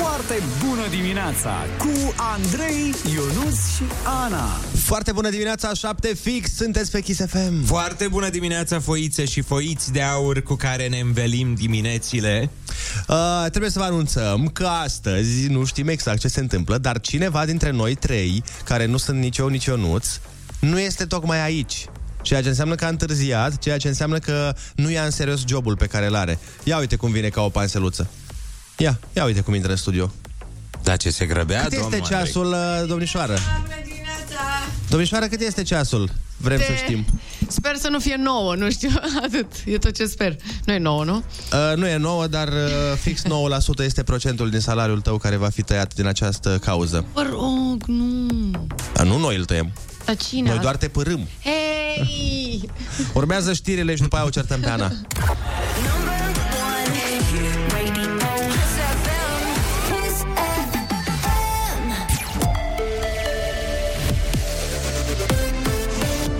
[0.00, 4.46] Foarte bună dimineața cu Andrei, Ionus și Ana.
[4.84, 7.64] Foarte bună dimineața, 7 fix, sunteți pe Kiss FM.
[7.64, 12.50] Foarte bună dimineața, foițe și foiți de aur cu care ne învelim diminețile.
[13.08, 17.44] Uh, trebuie să vă anunțăm că astăzi nu știm exact ce se întâmplă, dar cineva
[17.44, 20.06] dintre noi trei, care nu sunt nici eu, nici Ionuț,
[20.60, 21.86] nu este tocmai aici.
[22.22, 25.76] Ceea ce înseamnă că a întârziat, ceea ce înseamnă că nu ia în serios jobul
[25.76, 26.38] pe care îl are.
[26.64, 28.10] Ia uite cum vine ca o panseluță.
[28.78, 30.12] Ia, ia uite cum intră în studio.
[30.82, 33.38] Da, ce se grăbea, Cât este domnul ceasul, uh, domnișoară?
[34.88, 36.10] Domnișoară, cât este ceasul?
[36.36, 37.04] Vrem Te- să știm.
[37.48, 38.88] Sper să nu fie nouă, nu știu,
[39.24, 39.46] atât.
[39.64, 40.36] E tot ce sper.
[40.64, 41.16] Nu e nouă, nu?
[41.16, 42.54] Uh, nu e nouă, dar uh,
[43.00, 43.26] fix 9%
[43.78, 47.04] este procentul din salariul tău care va fi tăiat din această cauză.
[47.12, 48.50] Vă rog, nu.
[49.00, 49.72] Uh, nu noi îl tăiem.
[50.04, 50.48] Dar cine?
[50.48, 51.28] Noi doar te părâm.
[51.42, 52.70] Hei!
[53.14, 54.92] Urmează știrile și după aia o certăm pe Ana.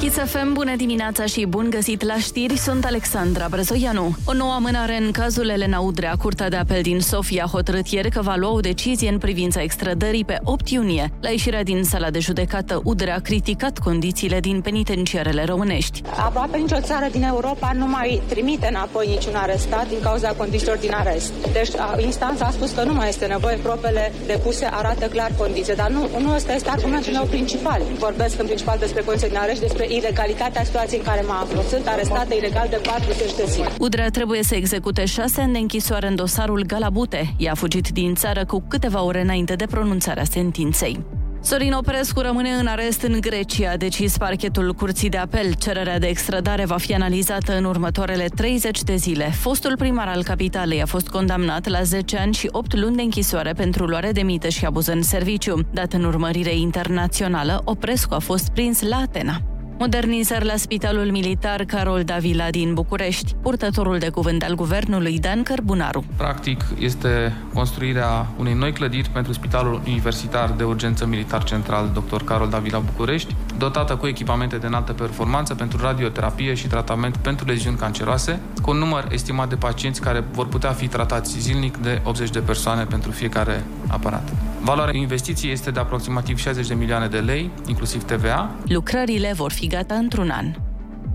[0.09, 4.15] Kiss FM, bună dimineața și bun găsit la știri, sunt Alexandra Brezoianu.
[4.25, 6.15] O nouă amânare în cazul Elena Udrea.
[6.23, 9.63] Curtea de apel din Sofia a hotărât ieri că va lua o decizie în privința
[9.63, 11.13] extrădării pe 8 iunie.
[11.21, 16.03] La ieșirea din sala de judecată, Udrea a criticat condițiile din penitenciarele românești.
[16.17, 20.93] Aproape nicio țară din Europa nu mai trimite înapoi niciun arestat din cauza condițiilor din
[20.95, 21.33] arest.
[21.53, 25.75] Deci a, instanța a spus că nu mai este nevoie, probele depuse arată clar condiții,
[25.75, 27.83] dar nu, nu ăsta este argumentul meu principal.
[27.99, 31.63] Vorbesc în principal despre condiții din arest, despre ilegalitatea situației în care mă aflu.
[31.69, 33.69] Sunt arestată ilegal de 40 de zile.
[33.79, 37.35] Udrea trebuie să execute șase ani de închisoare în dosarul Galabute.
[37.39, 41.05] Ea a fugit din țară cu câteva ore înainte de pronunțarea sentinței.
[41.41, 45.55] Sorin Oprescu rămâne în arest în Grecia, a decis parchetul Curții de Apel.
[45.55, 49.25] Cererea de extradare va fi analizată în următoarele 30 de zile.
[49.25, 53.53] Fostul primar al capitalei a fost condamnat la 10 ani și 8 luni de închisoare
[53.53, 55.61] pentru luare de mită și abuz în serviciu.
[55.73, 59.58] Dat în urmărire internațională, Oprescu a fost prins la Atena.
[59.81, 63.35] Modernizări la Spitalul Militar Carol Davila din București.
[63.43, 66.05] Purtătorul de cuvânt al guvernului Dan Cărbunaru.
[66.17, 72.25] Practic, este construirea unei noi clădiri pentru Spitalul Universitar de Urgență Militar Central Dr.
[72.25, 77.77] Carol Davila București, dotată cu echipamente de înaltă performanță pentru radioterapie și tratament pentru leziuni
[77.77, 82.31] canceroase, cu un număr estimat de pacienți care vor putea fi tratați zilnic de 80
[82.31, 84.33] de persoane pentru fiecare aparat.
[84.69, 89.67] Valoarea investiției este de aproximativ 60 de milioane de lei, inclusiv TVA, Lucrările vor fi
[89.67, 90.47] gata într-un an.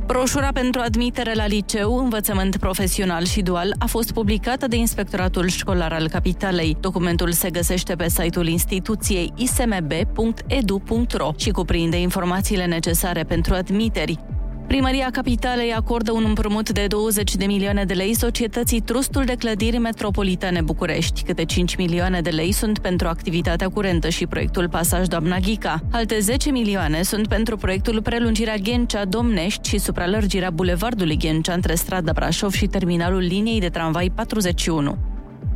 [0.05, 5.93] Broșura pentru admitere la liceu, învățământ profesional și dual a fost publicată de Inspectoratul Școlar
[5.93, 6.77] al Capitalei.
[6.79, 14.32] Documentul se găsește pe site-ul instituției ismb.edu.ro și cuprinde informațiile necesare pentru admiteri.
[14.67, 19.77] Primăria Capitalei acordă un împrumut de 20 de milioane de lei societății Trustul de Clădiri
[19.77, 21.23] Metropolitane București.
[21.23, 25.79] Câte 5 milioane de lei sunt pentru activitatea curentă și proiectul Pasaj Doamna Ghica.
[25.91, 32.51] Alte 10 milioane sunt pentru proiectul prelungirea Ghencea-Domnești și supralărgirea bulevardului Ghencea între strada Brașov
[32.51, 35.12] și terminalul liniei de tramvai 41.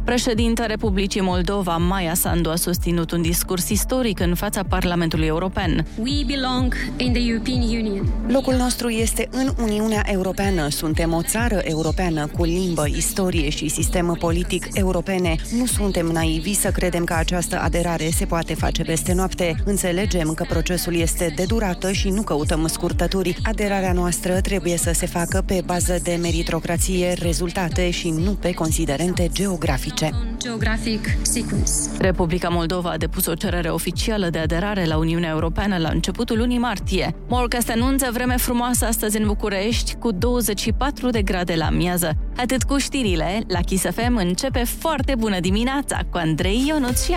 [0.08, 5.86] Președinta Republicii Moldova, Maia Sandu, a susținut un discurs istoric în fața Parlamentului European.
[5.98, 8.08] We belong in the European Union.
[8.28, 10.70] Locul nostru este în Uniunea Europeană.
[10.70, 15.36] Suntem o țară europeană cu limbă, istorie și sistem politic europene.
[15.58, 19.56] Nu suntem naivi să credem că această aderare se poate face peste noapte.
[19.66, 23.38] Înțelegem că procesul este de durată și nu căutăm scurtături.
[23.44, 29.30] Aderarea noastră trebuie să se facă pe bază de meritocrație, rezultate și nu pe considerente
[29.34, 29.97] geografice.
[30.06, 31.72] On geographic sequence.
[32.00, 36.58] Republica Moldova a depus o cerere oficială de aderare la Uniunea Europeană la începutul lunii
[36.58, 37.16] martie.
[37.28, 42.14] Morcast anunță vreme frumoasă astăzi în București, cu 24 de grade la miază.
[42.36, 47.08] Atât cu știrile, la Kiss FM începe foarte bună dimineața cu Andrei Ionuț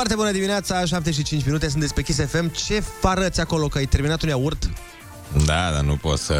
[0.00, 2.50] Foarte bună dimineața, 7 și 5 minute, sunt despre Kiss FM.
[2.50, 4.70] Ce farăți acolo, că ai terminat un iaurt?
[5.44, 6.34] Da, dar nu pot să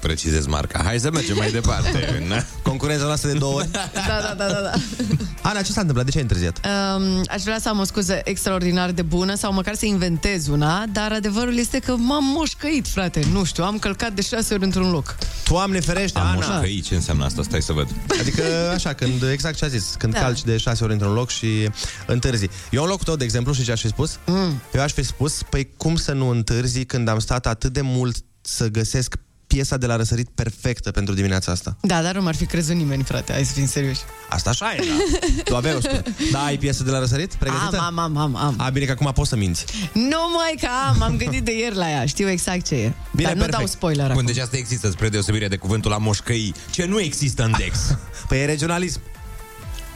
[0.00, 0.82] precizez marca.
[0.84, 2.18] Hai să mergem mai departe.
[2.28, 2.44] Na?
[2.62, 3.68] Concurența noastră de două ori.
[3.70, 4.70] Da, da, da, da, da.
[5.48, 6.04] Ana, ce s-a întâmplat?
[6.04, 6.60] De ce ai întârziat?
[6.96, 10.84] Um, aș vrea să am o scuză extraordinar de bună sau măcar să inventez una,
[10.92, 13.20] dar adevărul este că m-am moșcăit, frate.
[13.32, 15.16] Nu știu, am călcat de șase ori într-un loc.
[15.48, 16.34] Doamne ferește, Am Ana!
[16.34, 17.42] moșcăit, ce înseamnă asta?
[17.42, 17.88] Stai să văd.
[18.20, 18.42] Adică,
[18.74, 20.18] așa, când, exact ce a zis, când Da.
[20.20, 21.70] calci de șase ori într-un loc și
[22.06, 22.48] întârzi.
[22.70, 24.18] Eu în locul tău, de exemplu, și ce aș fi spus?
[24.26, 24.60] Mm.
[24.74, 28.15] Eu aș fi spus, păi cum să nu întârzi când am stat atât de mult
[28.46, 29.14] să găsesc
[29.46, 31.76] piesa de la răsărit perfectă pentru dimineața asta.
[31.80, 34.00] Da, dar nu m-ar fi crezut nimeni, frate, hai să fim serioși.
[34.28, 35.42] Asta așa e, da.
[35.44, 36.02] Tu aveai o spune.
[36.32, 37.78] Da, ai piesă de la răsărit pregătită?
[37.78, 38.54] Am, am, am, am, am.
[38.58, 39.64] A, bine că acum poți să minți.
[39.92, 42.92] Nu mai că am, am gândit de ieri la ea, știu exact ce e.
[43.14, 43.58] Bine, dar nu perfect.
[43.58, 44.26] dau spoiler Bun, acum.
[44.26, 47.78] deci asta există spre deosebire de cuvântul la moșcăi, ce nu există în Dex.
[48.28, 49.00] Păi e regionalism.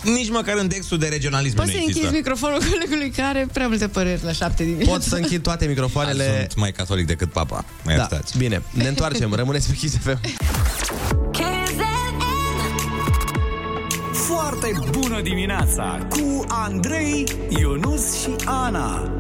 [0.02, 2.00] Nici măcar în Dexul de regionalism Poți nu să există.
[2.06, 4.90] închizi microfonul colegului care are prea multe păreri la șapte dimineața.
[4.90, 6.36] Pot să închid toate microfoanele.
[6.38, 7.64] Sunt mai catolic decât papa.
[7.84, 8.38] Mai Da, iertați.
[8.38, 10.20] bine, ne întoarcem, rămâneți pe Kiss FM.
[14.12, 19.10] Foarte bună dimineața cu Andrei, Ionus și Ana.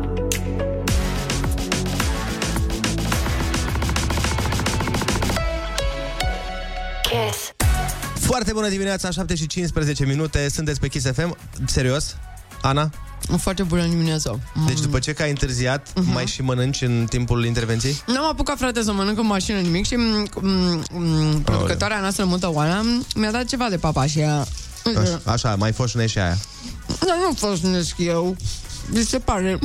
[8.30, 11.36] Foarte bună dimineața, 7 și 15 minute, sunteți pe Kiss FM.
[11.66, 12.16] Serios?
[12.62, 12.90] Ana?
[13.38, 14.38] Foarte bună dimineața.
[14.66, 16.12] Deci după ce că ai întârziat, Mhm.
[16.12, 18.02] mai și mănânci în timpul intervenției?
[18.06, 22.52] N-am apucat, frate, să mănânc în mașină nimic și m- m- m- producătoarea noastră, mută
[22.52, 22.82] Oana,
[23.14, 24.46] mi-a dat ceva de papa și ea...
[24.98, 26.38] Așa, așa mai fost și aia.
[26.86, 28.36] Dar nu fosnesc eu.
[28.88, 29.58] Mi se pare.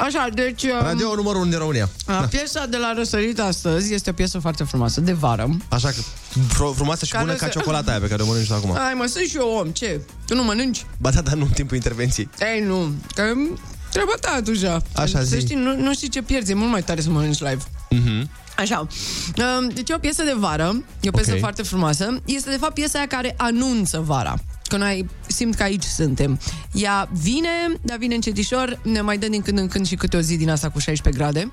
[0.00, 0.62] Așa, deci...
[0.62, 1.88] um, Radio numărul 1 din România.
[2.06, 5.56] a, Piesa de la răsărit astăzi este o piesă foarte frumoasă, de vară.
[5.68, 8.46] Așa că fr- frumoasă și Care bună ca se- ciocolata aia pe care o mănânci
[8.48, 8.70] tu acum.
[8.76, 10.00] Ai, mă, sunt și eu om, ce?
[10.26, 10.86] Tu nu mănânci?
[10.98, 12.28] Ba da, dar nu în timpul intervenției.
[12.54, 13.22] Ei, nu, că
[13.92, 14.64] treaba ta atunci.
[14.94, 15.40] Așa, Să zi.
[15.40, 17.62] știi, nu, nu știi ce pierzi, e mult mai tare să mănânci live.
[17.90, 18.30] Mhm.
[18.56, 18.78] Așa.
[19.58, 21.38] Um, Deci e o piesă de vară, e o piesă Ok.
[21.38, 22.16] foarte frumoasă.
[22.24, 24.34] Este de fapt piesa aia care anunță vara.
[24.70, 26.40] Că noi simt că aici suntem.
[26.72, 27.48] Ea vine,
[27.82, 30.50] dar vine încetișor, ne mai dă din când în când și câte o zi din
[30.50, 31.50] asta cu 16 grade.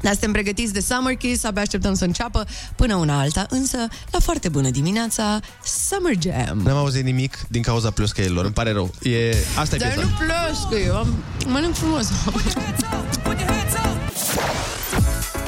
[0.00, 2.46] Dar suntem pregătiți de Summer Kiss, abia așteptăm să înceapă
[2.76, 3.76] până una alta, însă
[4.10, 6.58] la foarte bună dimineața, Summer Jam.
[6.58, 8.94] N-am auzit nimic din cauza pluscăilor, îmi pare rău.
[9.02, 9.34] E...
[9.58, 10.08] Asta e Dar piesa.
[10.08, 11.14] nu plăs că eu am,
[11.46, 12.08] mănânc frumos.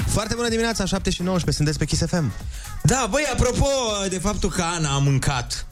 [0.07, 2.33] Foarte bună dimineața, 7 și 19, sunteți pe Kiss FM.
[2.83, 3.67] Da, băi, apropo
[4.09, 5.67] de faptul că Ana a mâncat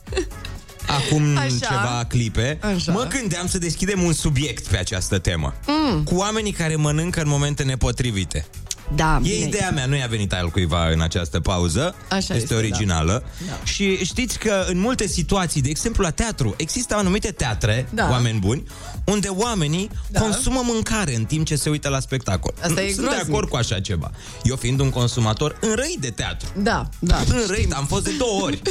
[0.87, 1.49] acum Așa.
[1.61, 2.93] ceva clipe, Așa.
[2.93, 5.55] mă gândeam să deschidem un subiect pe această temă.
[5.67, 6.03] Mm.
[6.03, 8.47] Cu oamenii care mănâncă în momente nepotrivite.
[8.95, 9.47] Da, E bine.
[9.47, 11.95] ideea mea, nu i-a venit al cuiva în această pauză.
[12.09, 13.25] Așa este, este, originală.
[13.49, 13.61] Da.
[13.65, 18.09] Și știți că în multe situații, de exemplu la teatru, există anumite teatre, Da.
[18.11, 18.63] oameni buni,
[19.07, 20.21] unde oamenii Da.
[20.21, 22.55] consumă mâncare în timp ce se uită la spectacol.
[22.63, 23.29] Asta e Sunt de groaznic.
[23.29, 24.11] acord cu așa ceva.
[24.43, 26.49] Eu fiind un consumator înrăit de teatru.
[26.57, 27.21] Da, da.
[27.29, 28.63] Înrăit, am fost de două ori.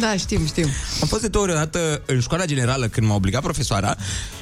[0.00, 0.66] Da, știm, știm.
[1.00, 3.96] Am fost de două ori odată în școala generală când m-a obligat profesoara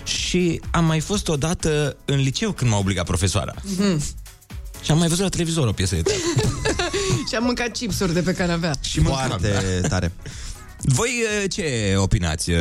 [0.05, 3.55] și am mai fost odată în liceu când m-a obligat profesoara.
[3.79, 4.03] Mhm.
[4.87, 6.61] Și am mai văzut la televizor o piesă de teatru.
[7.29, 8.75] Și am mâncat chipsuri de pe canavea.
[8.81, 9.89] Și mâncam, Foarte da.
[9.89, 10.13] tare.
[10.81, 11.11] Voi
[11.43, 12.51] eh, ce opinați?
[12.51, 12.59] eh,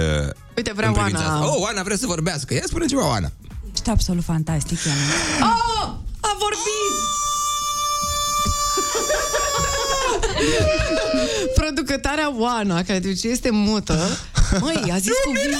[0.57, 1.33] Uite, vrea în privința Oana.
[1.35, 1.47] asta?
[1.47, 2.53] Oh, Oana vrea să vorbească.
[2.53, 3.31] Ia spune ceva, Oana.
[3.73, 4.99] Ești absolut fantastic, Ioana.
[5.53, 5.89] Oh,
[6.19, 6.95] a vorbit!
[11.55, 13.99] Producătoarea Oana, care de ce este mută,
[14.61, 15.57] măi, a zis cuvinte.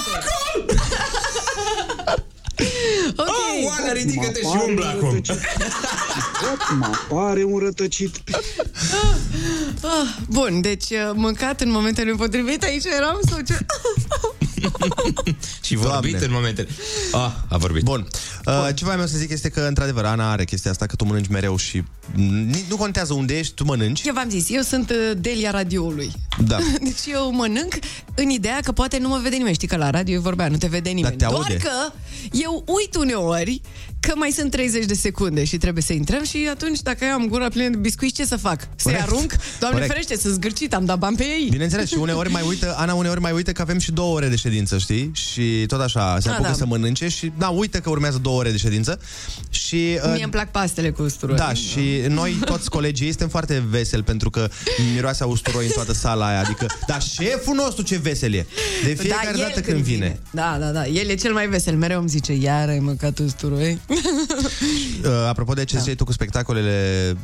[3.16, 3.28] ok.
[3.28, 5.22] Oh, Oana, ridică-te și umblă acum.
[6.78, 8.16] Mă pare un rătăcit.
[9.82, 13.58] Ah, bun, deci uh, mâncat în momentele potrivite, aici eram sau ce?
[15.62, 16.26] și vorbit Doamne.
[16.26, 16.68] în momentele...
[17.12, 17.82] Ah, a vorbit.
[17.82, 18.06] Bun.
[18.46, 21.04] Uh, ce voiam eu să zic este că, într-adevăr, Ana are chestia asta, că tu
[21.04, 21.82] mănânci mereu și
[22.14, 24.02] ni- nu contează unde ești, tu mănânci.
[24.04, 26.12] Eu v-am zis, eu sunt uh, Delia radioului.
[26.44, 26.58] Da.
[26.82, 27.74] Deci eu mănânc
[28.14, 29.54] în ideea că poate nu mă vede nimeni.
[29.54, 31.16] Știi că la radio e vorbea, nu te vede nimeni.
[31.16, 31.56] te Doar aude.
[31.56, 31.92] că
[32.32, 33.60] eu uit uneori
[34.00, 37.26] că mai sunt 30 de secunde și trebuie să intrăm și atunci dacă eu am
[37.28, 38.60] gura plină de biscuiți, ce să fac?
[38.60, 39.02] Să-i Corect.
[39.02, 39.30] arunc?
[39.60, 39.92] Doamne Corect.
[39.92, 41.46] ferește, să zgârcit, am dat bani pe ei.
[41.50, 44.36] Bineînțeles, și uneori mai uită, Ana uneori mai uită că avem și două ore de
[44.36, 45.10] ședință, știi?
[45.14, 46.54] Și tot așa, se Ah, apucă da.
[46.54, 49.00] să mănânce și, da, uită că urmează două ore de ședință.
[49.50, 51.36] Și, uh, Mie îmi plac pastele cu usturoi.
[51.36, 54.48] da, și noi toți colegii suntem foarte veseli pentru că
[54.94, 56.40] miroase a usturoi în toată sala aia.
[56.40, 58.46] Adică, da, șeful nostru ce vesel e.
[58.84, 60.18] De fiecare Da, el dată când vine.
[60.30, 60.86] Da, da, da.
[60.86, 61.76] El e cel mai vesel.
[61.76, 63.78] Mereu îmi zice, iar ai mâncat usturoi.
[65.04, 65.78] Uh, apropo de ce da.
[65.80, 67.16] ziceai tu cu spectacolele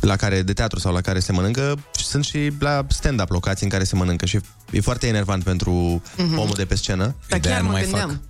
[0.00, 3.70] la care, de teatru sau la care se mănâncă, sunt și la stand-up locații în
[3.70, 6.38] care se mănâncă și e foarte enervant pentru Mhm.
[6.38, 7.14] omul de pe scenă.
[7.28, 8.20] Dar chiar mă gândeam.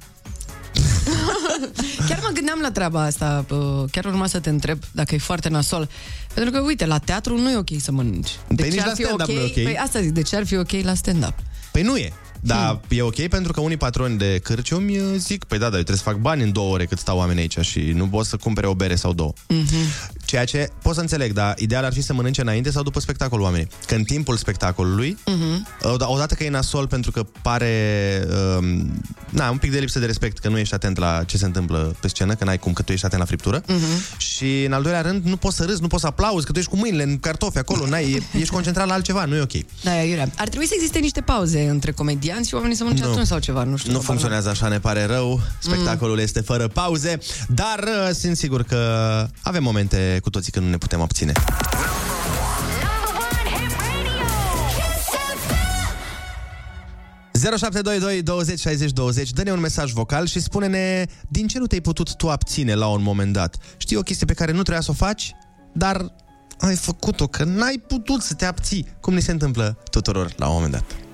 [2.08, 3.44] chiar mă gândeam la treaba asta.
[3.48, 5.88] bă, Chiar urma să te întreb dacă e foarte nasol.
[6.34, 8.30] Pentru că, uite, la teatru nu e ok să mănânci.
[8.48, 9.52] De Păi ce nici ar la fi stand-up nu e ok.
[9.52, 11.34] Păi asta zic, de ce ar fi ok la stand-up?
[11.72, 12.12] Păi nu e.
[12.40, 12.80] Dar Hmm.
[12.88, 15.96] e ok pentru că unii patroni de cârciumi uh, zic, păi da, dar eu trebuie
[16.04, 18.66] să fac bani în două ore cât stau oamenii aici și nu pot să cumpere
[18.66, 19.32] o bere sau două.
[19.48, 19.74] Mhm.
[20.24, 23.44] Ceea ce pot să înțeleg, dar ideal ar fi să mănânce înainte sau după spectacolul
[23.44, 23.66] oamenii.
[23.86, 25.66] Că în timpul spectacolului, Mhm.
[25.94, 27.72] od- odată că e nasol pentru că pare
[28.58, 28.92] um,
[29.30, 31.96] na, un pic de lipsă de respect că nu ești atent la ce se întâmplă
[32.00, 33.62] pe scenă, că n-ai cum că tu ești atent la friptură.
[33.66, 34.18] Mhm.
[34.18, 36.58] Și în al doilea rând, nu poți să râzi, nu poți să aplauzi, că tu
[36.58, 39.52] ești cu mâinile în cartofi acolo, n-ai, ești concentrat la altceva, nu e ok.
[39.82, 40.30] Da, Iurea.
[40.36, 41.90] Ar trebui să existe niște pauze între
[42.26, 43.10] comedianți și oamenii să mănânce Nu.
[43.10, 43.92] atunci sau ceva, nu știu.
[43.92, 44.16] Nu habar n-am.
[44.16, 45.40] funcționează așa, ne pare rău.
[45.58, 47.18] Spectacolul este fără pauze,
[47.48, 48.76] dar uh, sunt sigur că
[49.42, 51.32] avem momente cu toții când nu ne putem abține.
[51.32, 51.56] Radio.
[57.32, 62.14] 0722 20 60 20 Dă-ne un mesaj vocal și spune-ne Din ce nu te-ai putut
[62.14, 64.94] tu abține la un moment dat Știi o chestie pe care nu trebuia să o
[64.94, 65.32] faci
[65.72, 66.12] Dar
[66.58, 70.52] ai făcut-o Că n-ai putut să te abții Cum ni se întâmplă tuturor la un
[70.54, 71.05] moment dat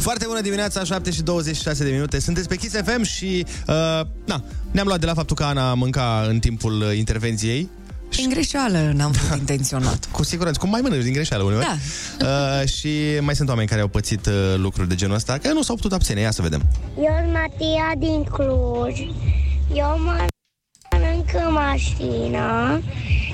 [0.00, 2.20] Foarte bună dimineața, 7 și 26 de minute.
[2.20, 3.74] Sunteți pe Kiss FM și uh,
[4.24, 7.68] na, ne-am luat de la faptul că Ana mânca în timpul uh, intervenției.
[8.16, 10.08] Din greșeală n-am făcut intenționat.
[10.12, 11.66] Cu siguranță, cum mai mănânci din greșeală uneori.
[12.18, 12.26] Da.
[12.26, 12.88] Uh, și
[13.20, 15.92] mai sunt oameni care au pățit uh, lucruri de genul ăsta, că nu s-au putut
[15.92, 16.20] abține.
[16.20, 16.62] Ia să vedem.
[16.96, 18.98] Eu sunt Matia din Cluj.
[19.74, 22.80] Eu mănânc în mașină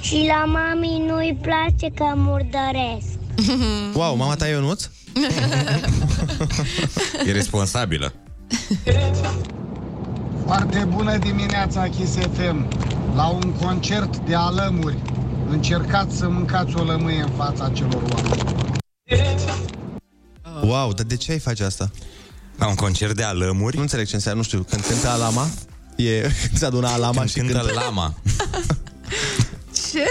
[0.00, 3.06] și la mami nu-i place că murdăresc.
[3.94, 4.88] Wow, mama ta e Ionuț?
[7.26, 8.12] E responsabilă.
[10.44, 12.68] Foarte bună dimineața, Kiss FM.
[13.14, 14.96] La un concert de alămuri,
[15.50, 18.42] încercați să mâncați o lămâie în fața celor oameni.
[20.62, 21.90] Wow, dar de ce ai face asta?
[22.56, 23.76] La un concert de alămuri?
[23.76, 25.46] Nu înțeleg ce înseamnă, nu știu, când cântă alama?
[25.96, 28.14] E, când se adună alama Când și cântă cântă lama.
[29.92, 30.04] Ce?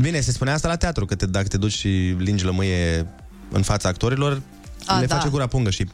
[0.00, 3.06] Bine, se spune asta la teatru, că te, dacă te duci și lingi lămâie
[3.54, 4.42] în fața actorilor,
[4.86, 5.16] A, le da.
[5.16, 5.86] face gura pungă și...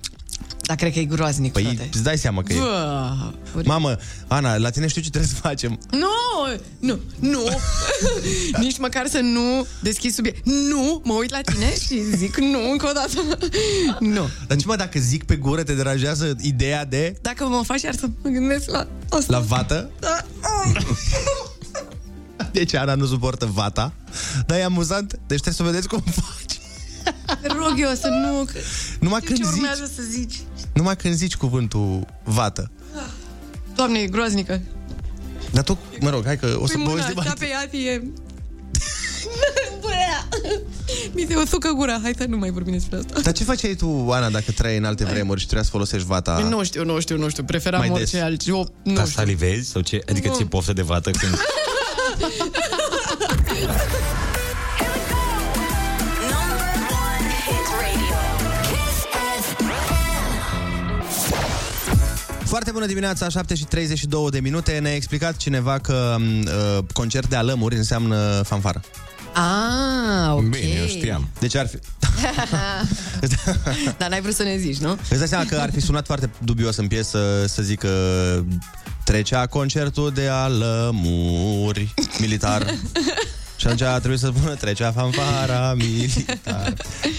[0.63, 1.89] Dar cred că e groaznic, Păi frate.
[1.93, 2.57] îți dai seama că e...
[2.59, 5.79] Bă, Mamă, Ana, la tine știu ce trebuie să facem.
[5.91, 6.09] Nu,
[6.79, 7.41] nu, nu.
[8.65, 10.47] Nici măcar să nu deschizi subiect.
[10.47, 13.39] Nu, mă uit la tine și zic nu încă o dată.
[14.15, 14.29] Nu.
[14.47, 17.95] Dar ce mă, dacă zic pe gură, te deranjează ideea de Dacă mă faci iar
[17.95, 19.33] să mă gândesc la asta.
[19.33, 19.91] la vată?
[20.01, 20.25] Da.
[22.53, 23.93] Deci Ana nu suportă vata,
[24.47, 26.60] dar e amuzant, deci trebuie să vedeți cum faci.
[27.43, 28.45] Te rog eu să nu...
[28.45, 28.59] că-
[29.01, 30.35] Numai știu când ce zici, urmează să zici.
[30.73, 32.71] numai când zici cuvântul vată.
[33.75, 34.61] Doamne, e groaznică.
[35.51, 37.67] Dar tu, mă rog, hai că o să Păi mâna povestim asta mai...
[37.71, 38.03] pe ea e...
[39.81, 39.89] Bă,
[41.15, 41.99] Mi se usucă gura.
[42.03, 43.21] Hai să nu mai vorbim despre asta.
[43.21, 46.39] Dar ce faceai tu, Ana, dacă trăiai în alte vremuri și trebuia să folosești vata?
[46.39, 47.43] Nu știu, nu știu, nu știu.
[47.45, 48.23] Preferam Mai orice des.
[48.23, 48.59] altceva.
[48.83, 49.15] Nu Ca știu.
[49.15, 49.71] salivezi?
[49.71, 50.01] Sau ce?
[50.09, 50.35] Adică Nu.
[50.35, 51.39] ți poftă de vată când...
[62.51, 64.79] Foarte bună dimineața, 7 și 32 de minute.
[64.79, 68.81] Ne-a explicat cineva că uh, concert de alămuri înseamnă fanfară.
[69.35, 70.49] Ah, ok.
[70.49, 71.29] Bine, eu știam.
[71.39, 71.77] Deci ar fi...
[73.99, 74.91] Dar n-ai vrut să ne zici, nu?
[75.09, 77.89] Îți dai seama că ar fi sunat foarte dubios în piesă să zică
[79.05, 82.67] trecea concertul de alămuri militar.
[83.57, 86.75] Și atunci a trebuit să spună trecea fanfara militar.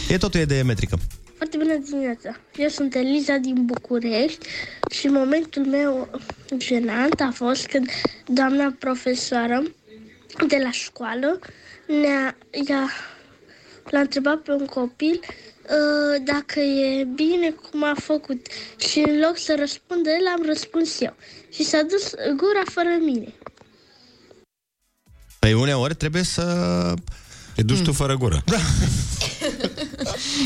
[0.09, 0.99] E totul e de metrică.
[1.41, 2.39] Foarte bună dimineața!
[2.55, 4.47] Eu sunt Eliza din București
[4.89, 6.09] și momentul meu
[6.57, 7.89] jenant a fost când
[8.25, 9.63] doamna profesoară
[10.47, 11.39] de la școală
[11.87, 12.89] ne-a, i-a,
[13.89, 19.37] l-a întrebat pe un copil uh, dacă e bine cum a făcut și în loc
[19.37, 21.15] să răspundă el, am răspuns eu
[21.49, 23.33] și s-a dus gura fără mine.
[25.39, 26.43] Păi uneori trebuie să...
[27.61, 28.43] Te duci tu fără gură.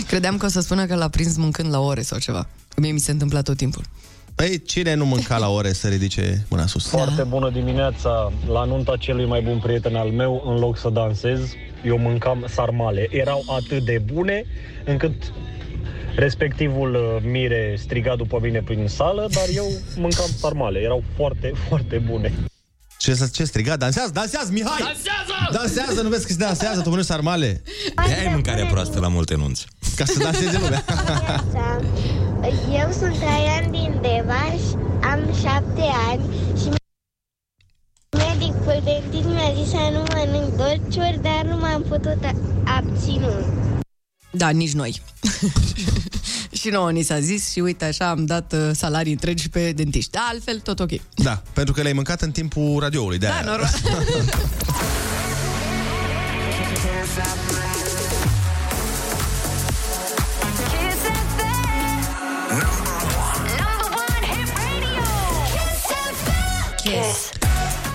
[0.07, 2.48] Credeam că o să spună că l-a prins mâncând la ore sau ceva.
[2.77, 3.84] Mie mi se întâmplă tot timpul.
[4.36, 6.88] Păi cine nu mânca la ore să ridice mâna sus?
[6.88, 8.31] Foarte bună dimineața!
[8.48, 11.39] La nunta celui mai bun prieten al meu, în loc să dansez,
[11.86, 13.07] eu mâncam sarmale.
[13.12, 14.45] Erau atât de bune
[14.86, 15.34] încât
[16.15, 19.65] respectivul uh, mire striga după mine prin sală, dar eu
[19.98, 20.79] mâncam sarmale.
[20.79, 22.34] Erau foarte, foarte bune.
[22.98, 23.75] Ce, să- ce striga?
[23.75, 24.78] Dansează, dansează, Mihai!
[24.80, 25.52] Dansează!
[25.52, 27.62] Dansează, nu vezi că se dansează, tu mănânci sarmale?
[27.96, 29.66] De ai mâncarea proastă la multe nunți.
[29.96, 30.84] Ca să danseze lumea.
[32.84, 34.62] Eu sunt Traian din Devaș,
[35.12, 36.24] am șapte ani
[36.62, 36.68] și
[38.18, 42.18] medicul dentist mi-a zis să nu mănânc dolciuri, dar nu m-am putut
[42.66, 43.28] abține.
[44.32, 45.02] Da, nici noi.
[46.65, 50.12] și nouă ni s-a zis și uite așa am dat uh, salarii întregi pe dentiști.
[50.12, 50.89] Da, altfel tot ok.
[51.15, 53.17] Da, pentru că le-ai mâncat în timpul radioului.
[53.17, 53.43] De da, aia.
[53.45, 53.67] noroc.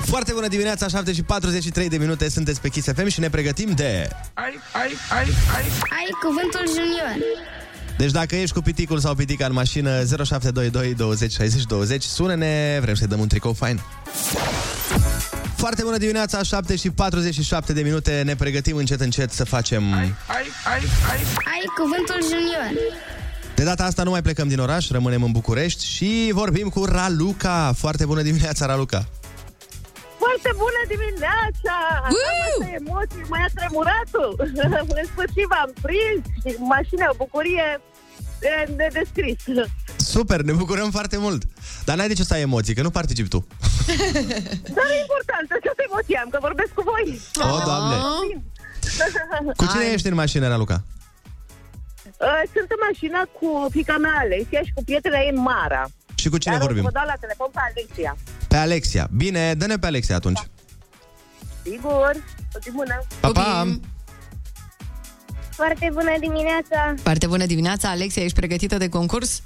[0.04, 3.70] Foarte bună dimineața, 7 și 43 de minute Sunteți pe Kiss FM și ne pregătim
[3.70, 4.08] de...
[4.34, 7.16] Ai, ai, ai, ai Ai cuvântul junior
[8.00, 12.94] deci dacă ești cu piticul sau pitica în mașină 0722 20 60 20 Sună-ne, vrem
[12.94, 13.80] să-i dăm un tricou fain
[15.56, 20.14] Foarte bună dimineața, 7 și 47 de minute Ne pregătim încet încet să facem Ai,
[20.26, 20.82] ai, ai.
[21.52, 22.92] Ai cuvântul junior.
[23.54, 27.72] De data asta nu mai plecăm din oraș, rămânem în București Și vorbim cu Raluca
[27.76, 29.08] Foarte bună dimineața, Raluca
[30.22, 31.74] Foarte bună dimineața!
[32.06, 32.14] Am
[32.44, 34.30] atâtea emoții, mai a tremuratul.
[35.00, 37.66] în sfârșit v-am prins și mașina, o bucurie
[38.40, 39.42] de, de descris.
[39.96, 41.42] Super, ne bucurăm foarte mult
[41.84, 43.46] Dar n-ai de ce să ai emoții, că nu participi tu
[44.76, 47.20] Dar e important, această emoție am, că vorbesc cu voi.
[47.52, 47.96] O, Doamne.
[49.56, 50.82] Cu cine ești în mașină, Raluca?
[52.04, 55.84] Uh, Sunt în mașină cu fica mea Alexia și cu prietena ei Mara.
[56.14, 56.84] Și cu cine Dar o să vorbim?
[56.84, 58.16] Vă dau la telefon pe Alexia.
[58.48, 60.40] Pe Alexia Bine, dă-ne pe Alexia atunci
[61.62, 62.12] Sigur,
[62.54, 62.98] o zi bună.
[63.20, 63.78] Pa, pa!
[65.60, 66.94] Foarte bună dimineața.
[67.02, 69.42] Foarte bună dimineața, Alexia, ești pregătită de concurs?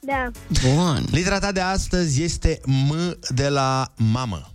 [0.00, 0.30] Da.
[0.62, 1.04] Bun.
[1.10, 4.50] Litera ta de astăzi este M de la mamă.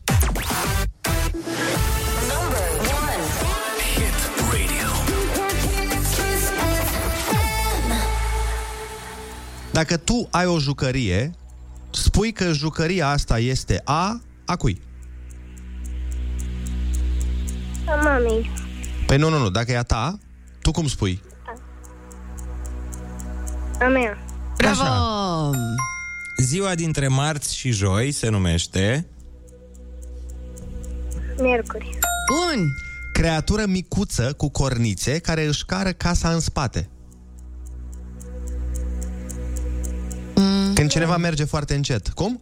[9.72, 11.32] Dacă tu ai o jucărie,
[11.92, 14.82] spui că jucăria asta este a a cui?
[17.88, 18.52] A mamei.
[19.06, 20.20] Păi nu, nu, nu, dacă e a ta,
[20.66, 21.22] tu cum spui?
[23.80, 24.26] A mea.
[24.58, 25.56] Bravo!
[26.38, 29.08] Ziua dintre marți și joi se numește...
[31.42, 32.00] Miercuri.
[32.30, 32.68] Bun!
[33.14, 36.90] Creatură micuță cu cornițe care își cară casa în spate.
[40.74, 42.10] Când cineva merge foarte încet.
[42.10, 42.42] Cum?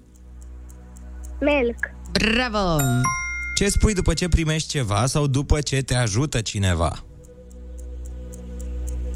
[1.39, 1.89] Melc.
[2.11, 2.81] Bravo!
[3.55, 7.03] Ce spui după ce primești ceva sau după ce te ajută cineva?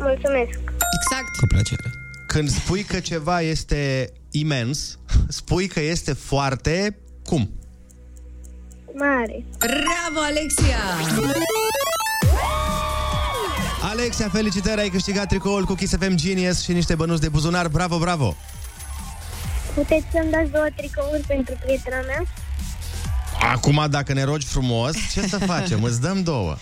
[0.08, 0.60] Mulțumesc.
[0.98, 1.36] Exact.
[1.40, 1.90] Cu plăcere.
[2.28, 6.98] Când spui că ceva este imens, spui că este foarte...
[7.26, 7.50] Cum?
[8.94, 9.46] Mare.
[9.58, 10.78] Bravo, Alexia!
[13.82, 17.68] Alexia, felicitări, ai câștigat tricoul cu Kiss FM Genius și niște bănuți de buzunar.
[17.68, 18.36] Bravo, bravo!
[19.74, 22.24] Puteți să-mi dați două tricouri pentru prietena mea?
[23.52, 25.84] Acum, dacă ne rogi frumos, ce să facem?
[25.84, 26.58] Îți dăm două.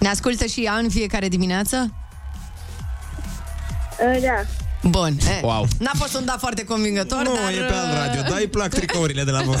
[0.00, 1.94] Ne ascultă și ea în fiecare dimineață?
[4.00, 4.44] Uh, da.
[4.88, 5.16] Bun.
[5.28, 5.66] E, Wow.
[5.78, 7.52] N-a fost un da foarte convingător, Nu, dar...
[7.52, 9.56] e pe alt radio, da, îi plac tricourile de la voi.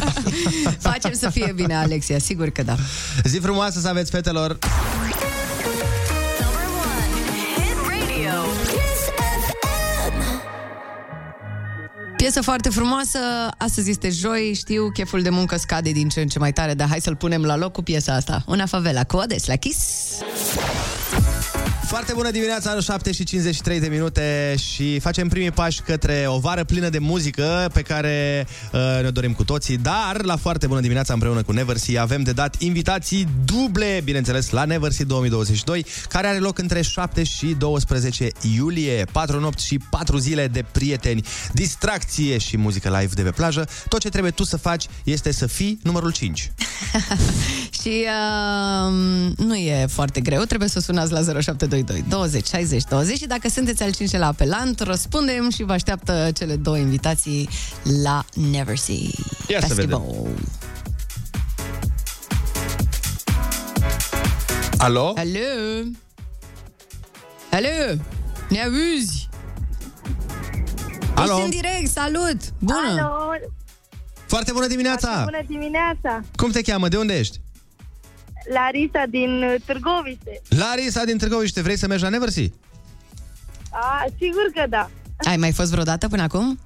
[0.90, 2.74] Facem să fie bine, Alexia, sigur că da.
[3.24, 4.58] Zi frumoasă să aveți, fetelor!
[12.16, 13.18] Piesă foarte frumoasă,
[13.58, 16.88] astăzi este joi, știu, cheful de muncă scade din ce în ce mai tare, dar
[16.88, 18.42] hai să-l punem la loc cu piesa asta.
[18.46, 19.78] Una favela, cu Odes, la Kiss.
[21.90, 26.64] Foarte bună dimineața, 7 și 53 de minute și facem primii pași către o vară
[26.64, 31.12] plină de muzică pe care uh, ne dorim cu toții, dar la foarte bună dimineața
[31.12, 36.58] împreună cu Neversea avem de dat invitații duble, bineînțeles, la Neversea 2022, care are loc
[36.58, 42.88] între 7 și 12 iulie, 4 nopți și 4 zile de prieteni, distracție și muzică
[42.88, 43.68] live de pe plajă.
[43.88, 46.52] Tot ce trebuie tu să faci este să fii numărul 5.
[47.82, 48.92] Și uh,
[49.36, 51.22] nu e foarte greu, trebuie să sunați la
[51.84, 56.56] 0722 20 60 20 și dacă sunteți al cincilea apelant, răspundem și vă așteaptă cele
[56.56, 57.48] două invitații
[58.02, 59.10] la Never See
[59.48, 60.02] Ia să Festival.
[64.78, 65.12] Alo?
[65.16, 65.38] Alo?
[67.50, 68.00] Alo?
[68.48, 69.28] Ne auzi?
[71.14, 71.32] Alo?
[71.32, 72.36] Ești în direct, salut!
[72.58, 72.78] Bună!
[72.90, 73.10] Alo.
[74.26, 75.08] Foarte bună dimineața!
[75.08, 76.20] Foarte bună dimineața.
[76.36, 76.88] Cum te cheamă?
[76.88, 77.40] De unde ești?
[78.54, 80.40] Larisa din uh, Târgoviște.
[80.48, 82.44] Larisa din Târgoviște, vrei să mergi la Neversea?
[83.70, 84.90] A, sigur că da.
[85.18, 86.58] Ai mai fost vreodată până acum?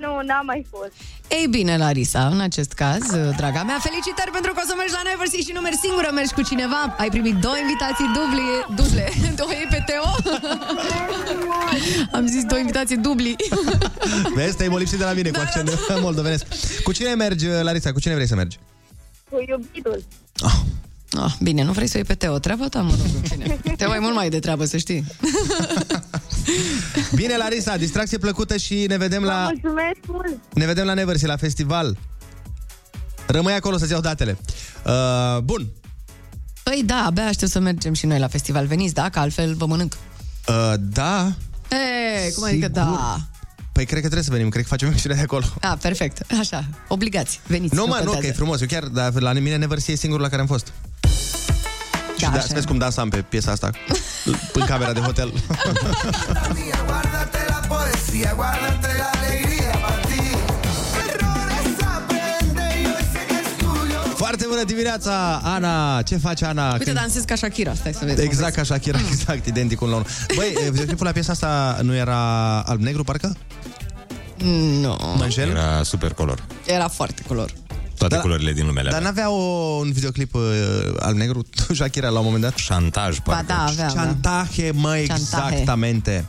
[0.00, 0.92] Nu, n-am mai fost.
[1.28, 3.02] Ei bine, Larisa, în acest caz,
[3.36, 6.32] draga mea, felicitări pentru că o să mergi la Neversea și nu mergi singură, mergi
[6.32, 6.94] cu cineva.
[6.98, 8.46] Ai primit două invitații duble,
[8.80, 9.06] duble,
[9.40, 10.08] două EPTO.
[12.16, 13.36] Am zis două invitații dubli.
[14.34, 15.70] Vezi, te-ai molipsit de la mine cu accent
[16.06, 16.44] moldovenesc.
[16.82, 17.92] Cu cine mergi, Larisa?
[17.92, 18.58] Cu cine vrei să mergi?
[19.30, 20.04] Cu iubitul.
[21.18, 23.60] Oh, bine, nu vrei să o iei pe Teo, treaba ta, mă rog, în fine.
[23.76, 25.04] Teo ai mult mai de treabă, să știi.
[27.14, 30.38] Bine, Larisa, distracție plăcută și ne vedem Vă la, mulțumesc mult.
[30.54, 31.96] ne vedem la Neversea, la festival.
[33.26, 34.38] Rămâi acolo să-ți iau datele.
[34.86, 35.66] Uh, bun.
[36.62, 38.66] Păi da, abia aștept să mergem și noi la festival.
[38.66, 39.08] Veniți, da?
[39.08, 39.96] Că altfel vă mănânc.
[40.48, 41.32] Uh, da,
[41.70, 42.82] E, cum adică Sigur.
[42.82, 43.18] da?
[43.76, 45.44] Păi cred că trebuie să venim, cred că facem emisiune de acolo.
[45.60, 46.32] Ah, perfect.
[46.40, 47.40] Așa, obligați.
[47.46, 47.74] Veniți.
[47.74, 48.20] Nu, mă, nu, contează.
[48.20, 48.60] că e frumos.
[48.60, 50.72] Eu chiar, dar la mine Never See e singurul la care am fost.
[52.16, 52.54] și da, așa să e.
[52.54, 53.70] vezi cum dansam pe piesa asta
[54.52, 55.32] în camera de hotel.
[64.16, 66.02] Foarte bună dimineața, Ana!
[66.02, 66.72] Ce faci, Ana?
[66.72, 68.22] Uite, dansez ca Shakira, stai să vezi.
[68.22, 70.10] Exact ca Shakira, exact, identic unul la unul.
[70.36, 73.36] Băi, videoclipul la piesa asta nu era alb-negru, parcă?
[74.80, 74.98] Nu.
[75.16, 75.48] Mă înșel?
[75.50, 76.44] Era super color.
[76.66, 77.50] Era foarte color.
[77.98, 79.08] Toate Dar- culorile din lumele Dar alea.
[79.08, 79.36] n-avea o,
[79.80, 80.42] un videoclip uh,
[80.98, 81.42] alb-negru,
[81.74, 82.56] Shakira, la un moment dat?
[82.56, 84.02] Șantaj, Ba da, avea, avea.
[84.02, 85.12] Chantaje, mă, Chantaje.
[85.12, 86.24] exactamente.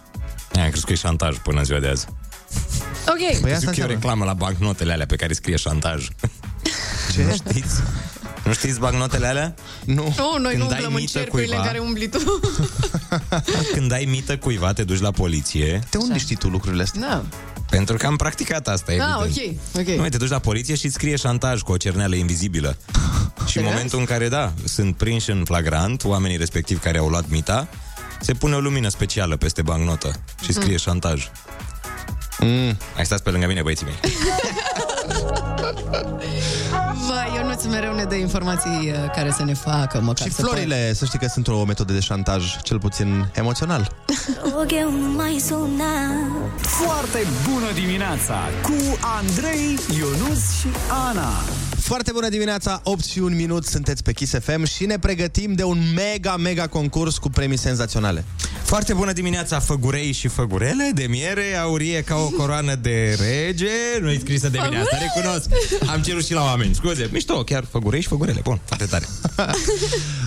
[0.56, 2.06] Am crezut că e șantaj până în ziua de azi.
[3.08, 3.40] Ok.
[3.42, 3.94] Păi asta Zic că e o înseamnă.
[3.94, 6.08] reclamă la bancnotele alea pe care scrie șantaj.
[7.14, 7.24] Ce?
[7.24, 7.76] Nu știți?
[8.46, 9.54] Nu știți bancnotele alea?
[9.86, 10.14] Nu.
[10.18, 12.40] Nu, noi Când nu dai umblăm în mită cercurile în cuiva- care umbli tu.
[13.74, 15.80] Când dai mită cuiva, te duci la poliție.
[15.90, 17.02] De unde știi tu lucrurile astea?
[17.02, 17.24] Da.
[17.70, 19.14] Pentru că am practicat asta, evident.
[19.14, 19.96] Ah, ok, ok.
[19.98, 22.78] Nu, te duci la poliție și îți scrie șantaj cu o cerneală invizibilă.
[23.36, 23.72] și în Serios?
[23.72, 27.68] momentul în care, da, sunt prinși în flagrant, oamenii respectiv care au luat mita,
[28.22, 30.08] se pune o lumină specială peste bancnotă
[30.42, 30.60] și Mhm.
[30.62, 31.30] scrie șantaj.
[32.40, 32.78] Mm.
[32.96, 33.96] Hai stați pe lângă mine, băieții mei.
[37.08, 40.42] Vai, eu nu-ți mereu ne dă informații uh, care să ne facă măcar Și să
[40.42, 43.92] florile, să știi că sunt o metodă de șantaj, cel puțin emoțional.
[44.56, 45.84] Rog eu nu mai suna
[46.58, 47.20] Foarte
[47.50, 50.68] bună dimineața cu Andrei, Ionus și
[51.10, 51.30] Ana.
[51.88, 55.64] Foarte bună dimineața, 8 și 1 minut, sunteți pe Kiss FM și ne pregătim de
[55.64, 58.26] un mega, mega concurs cu premii senzaționale.
[58.64, 64.00] Foarte bună dimineața, făgurei și făgurele de miere aurie ca o coroană de rege.
[64.02, 65.50] Nu-i scrisă de mine, asta recunosc.
[65.92, 67.10] Am cerut și la oameni, scuze.
[67.12, 68.40] Mișto, chiar făgurei și făgurele.
[68.44, 69.08] Bun, foarte tare.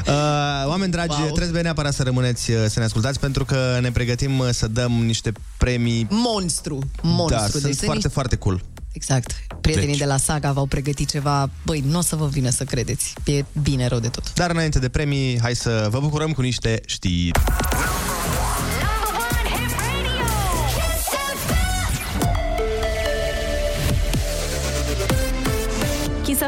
[0.07, 1.31] Uh, oameni dragi, wow.
[1.31, 4.93] trebuie neapărat să rămâneți uh, să ne ascultați pentru că ne pregătim uh, să dăm
[4.93, 6.07] niște premii.
[6.11, 7.37] Monstru, monstru.
[7.37, 8.63] Da, Deci sunt sunt foarte, niște- foarte cool.
[8.93, 9.33] Exact.
[9.61, 9.99] Prietenii Deci.
[9.99, 11.51] de la Saga v-au pregătit ceva...
[11.65, 13.15] Băi, nu o să vă vină să credeți.
[13.25, 14.35] E bine rău de tot.
[14.35, 17.41] Dar înainte de premii, hai să vă bucurăm cu niște știri.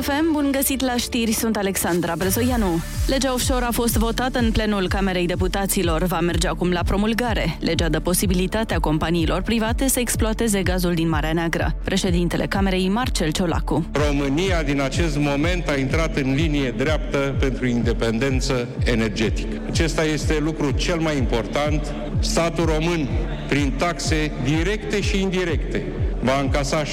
[0.03, 2.83] FM, bun găsit la știri, sunt Alexandra Brezoianu.
[3.07, 6.03] Legea offshore a fost votată în plenul Camerei Deputaților.
[6.03, 7.57] Va merge acum la promulgare.
[7.61, 11.75] Legea dă posibilitatea companiilor private să exploateze gazul din Marea Neagră.
[11.85, 13.87] Președintele Camerei, Marcel Ciolacu.
[14.09, 19.61] România din acest moment a intrat în linie dreaptă pentru independență energetică.
[19.69, 21.95] Acesta este lucru cel mai important.
[22.21, 23.09] Statul român,
[23.49, 25.85] prin taxe directe și indirecte,
[26.23, 26.87] va încasa 60%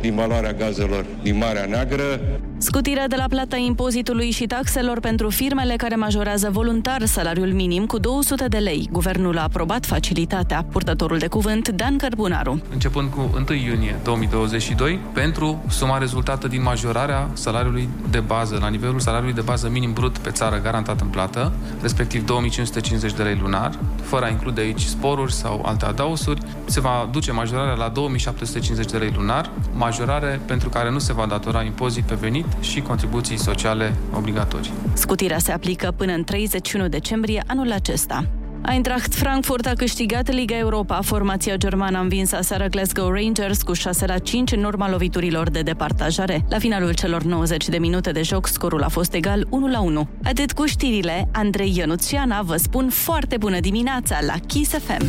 [0.00, 2.20] din valoarea gazelor din Marea Neagră.
[2.64, 7.98] Scutirea de la plata impozitului și taxelor pentru firmele care majorează voluntar salariul minim cu
[7.98, 8.88] 200 de lei.
[8.92, 10.66] Guvernul a aprobat facilitatea.
[10.70, 12.62] Purtătorul de cuvânt, Dan Cărbunaru.
[12.72, 19.00] începând cu 1 iunie 2022, pentru suma rezultată din majorarea salariului de bază, la nivelul
[19.00, 23.78] salariului de bază minim brut pe țară garantat în plată, respectiv 2550 de lei lunar,
[24.02, 28.98] fără a include aici sporuri sau alte adausuri, se va duce majorarea la 2750 de
[28.98, 33.94] lei lunar, majorare pentru care nu se va datora impozit pe venit și contribuții sociale
[34.16, 34.72] obligatorii.
[34.92, 38.24] Scutirea se aplică până în 31 decembrie anul acesta.
[38.70, 41.00] Eintracht Frankfurt a câștigat Liga Europa.
[41.02, 45.60] Formația germană a învins aseară Glasgow Rangers cu 6 la 5 în urma loviturilor de
[45.60, 46.44] departajare.
[46.48, 50.08] La finalul celor 90 de minute de joc, scorul a fost egal 1 la 1.
[50.24, 55.04] Atât cu știrile, Andrei Ionuțiana vă spun foarte bună dimineața la Kiss FM.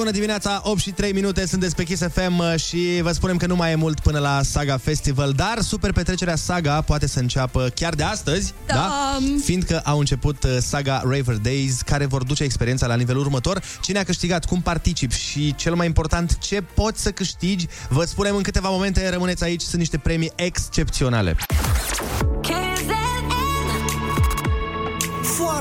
[0.00, 3.46] Bună dimineața, 8 și 3 minute, sunteți pe Kiss FM uh, și vă spunem că
[3.46, 7.72] nu mai e mult până la Saga Festival, dar super petrecerea Saga poate să înceapă
[7.74, 9.18] chiar de astăzi, da?
[9.44, 13.62] Fiindcă au început uh, Saga Raver Days, care vor duce experiența la nivelul următor.
[13.80, 18.36] Cine a câștigat, cum participi și cel mai important, ce poți să câștigi, vă spunem
[18.36, 21.36] în câteva momente, rămâneți aici, sunt niște premii excepționale.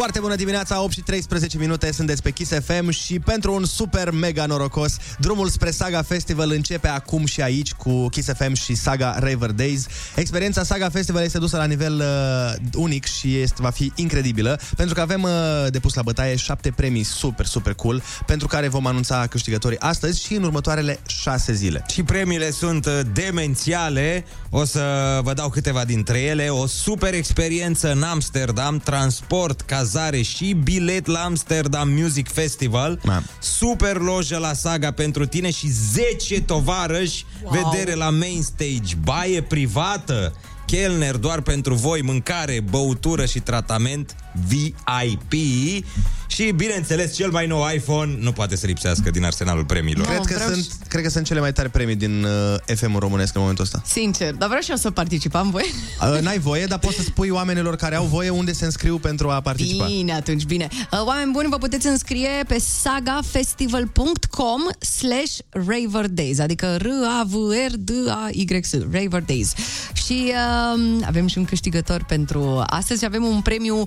[0.00, 4.10] Foarte bună dimineața, 8 și 13 minute, sunteți pe Kiss FM și pentru un super
[4.10, 9.16] mega norocos, drumul spre Saga Festival începe acum și aici cu Kiss FM și Saga
[9.18, 9.86] Raver Days.
[10.14, 14.94] Experiența Saga Festival este dusă la nivel uh, unic și este, va fi incredibilă, pentru
[14.94, 15.30] că avem uh,
[15.70, 20.34] depus la bătaie șapte premii super, super cool, pentru care vom anunța câștigătorii astăzi și
[20.34, 21.84] în următoarele șase zile.
[21.88, 24.24] Și premiile sunt uh, demențiale.
[24.50, 26.48] O să vă dau câteva dintre ele.
[26.48, 29.60] O super experiență în Amsterdam, transport,
[29.92, 33.00] cazare și bilet la Amsterdam Music Festival.
[33.02, 33.22] Ma.
[33.40, 37.52] Super lojă la saga pentru tine și 10 tovarăși, Wow.
[37.70, 40.34] vedere la main stage, baie privată,
[40.66, 45.32] Kellner doar pentru voi, mâncare, băutură și tratament VIP
[46.30, 50.06] și, bineînțeles, cel mai nou iPhone nu poate să lipsească din arsenalul premiilor.
[50.06, 53.34] Cred că, vreau sunt, cred că sunt cele mai tari premii din uh, FM-ul românesc
[53.34, 53.82] în momentul ăsta.
[53.86, 55.64] Sincer, dar vreau și eu să particip, am voie?
[56.12, 59.28] Uh, n-ai voie, dar poți să spui oamenilor care au voie unde se înscriu pentru
[59.28, 59.86] a participa.
[59.86, 60.68] Bine, atunci, bine.
[60.92, 64.60] Uh, Oameni buni, vă puteți înscrie pe sagafestival.com
[64.98, 69.52] slash Raver Days, adică R-A-V-R-D-A-Y-S, Raver Days.
[69.92, 70.32] Și uh,
[71.06, 73.84] avem și un câștigător pentru astăzi și avem un premiu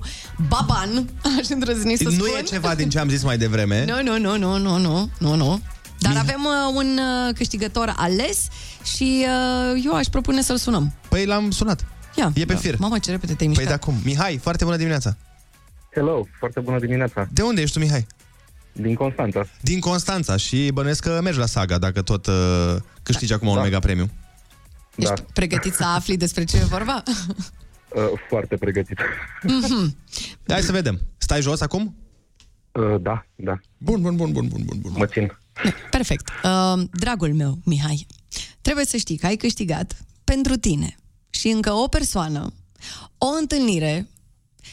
[0.48, 2.28] Baban, aș îndrăzni să Nu spun.
[2.38, 3.84] E ceva din ce am zis mai devreme.
[3.84, 5.60] Nu, nu, nu, nu, nu, nu, nu, nu.
[5.98, 8.48] Dar avem uh, un uh, câștigător ales
[8.96, 9.26] și
[9.74, 10.92] uh, eu aș propune să-l sunăm.
[11.08, 11.86] Păi l-am sunat.
[12.16, 12.58] Ia, E pe da.
[12.58, 12.78] fir.
[12.78, 13.66] Mamă, ce repede te-ai Păi mișcat.
[13.66, 13.94] de acum.
[14.04, 15.16] Mihai, foarte bună dimineața.
[15.94, 17.28] Hello, foarte bună dimineața.
[17.32, 18.06] De unde ești tu, Mihai?
[18.72, 19.46] Din Constanța.
[19.60, 22.34] Din Constanța și bănuiesc că mergi la saga dacă tot uh,
[23.02, 24.10] câștigi acum un mega premiu.
[24.96, 27.02] Da, Pregătit să afli despre ce e vorba?
[27.94, 28.98] uh, foarte pregătit.
[29.42, 29.96] Mhm.
[30.48, 31.00] Hai să vedem.
[31.18, 31.96] Stai jos acum?
[32.74, 33.60] Uh, da, da.
[33.78, 34.92] Bun, bun, bun, bun, bun, bun, bun.
[34.96, 35.38] Mă țin.
[35.90, 36.28] Perfect.
[36.44, 38.06] Uh, dragul meu, Mihai,
[38.60, 40.96] trebuie să știi că ai câștigat pentru tine
[41.30, 42.52] și încă o persoană
[43.18, 44.08] o întâlnire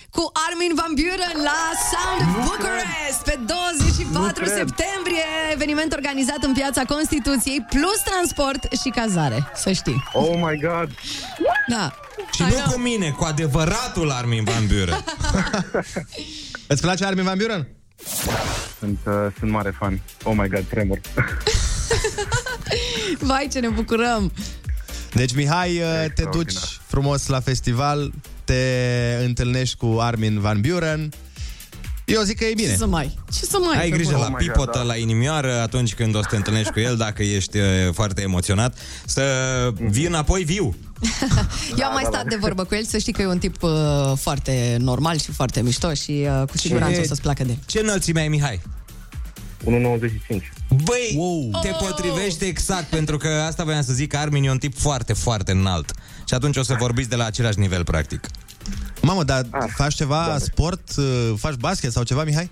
[0.10, 1.60] cu Armin Van Buren la
[1.92, 9.52] Sound of Bucharest pe 24 septembrie, eveniment organizat în Piața Constituției, plus transport și cazare,
[9.56, 10.04] să știi.
[10.14, 10.90] Oh my god!
[11.68, 11.94] Da.
[12.34, 15.04] Și nu cu mine, cu adevăratul Armin Van Buren.
[16.68, 17.68] Îți place Armin Van Buren?
[18.80, 20.02] Sunt, uh, sunt mare fan.
[20.24, 21.00] Oh my god, tremur.
[23.20, 24.32] Vai, ce ne bucurăm!
[25.14, 26.54] Deci, Mihai, uh, te duci
[26.88, 28.12] frumos la festival,
[28.44, 28.64] te
[29.24, 31.10] întâlnești cu Armin Van Buren.
[32.12, 32.70] Eu zic că e bine.
[32.70, 33.20] Ce să mai?
[33.34, 33.78] Ce să mai?
[33.78, 34.24] Ai pe grijă bune?
[34.30, 37.64] la pipotă, la inimioară atunci când o să te întâlnești cu el, dacă ești uh,
[37.94, 39.24] foarte emoționat, să
[39.80, 40.76] vii înapoi viu.
[41.80, 43.72] Eu am mai stat de vorbă cu el, să știi că e un tip uh,
[44.16, 47.58] foarte normal și foarte mișto și uh, cu siguranță o să-ți placă de el.
[47.66, 48.62] Ce înălțime ai, Mihai?
[49.66, 50.52] 1,95.
[50.84, 51.50] Băi, wow.
[51.62, 55.14] te potrivește exact, pentru că asta voiam să zic, că Armin e un tip foarte,
[55.14, 55.94] foarte înalt.
[56.28, 58.28] Și atunci o să vorbiți de la același nivel, practic.
[59.02, 59.46] Mamă, dar
[59.76, 60.92] faci ceva sport?
[60.98, 62.50] uh, Faci basket sau ceva, Mihai?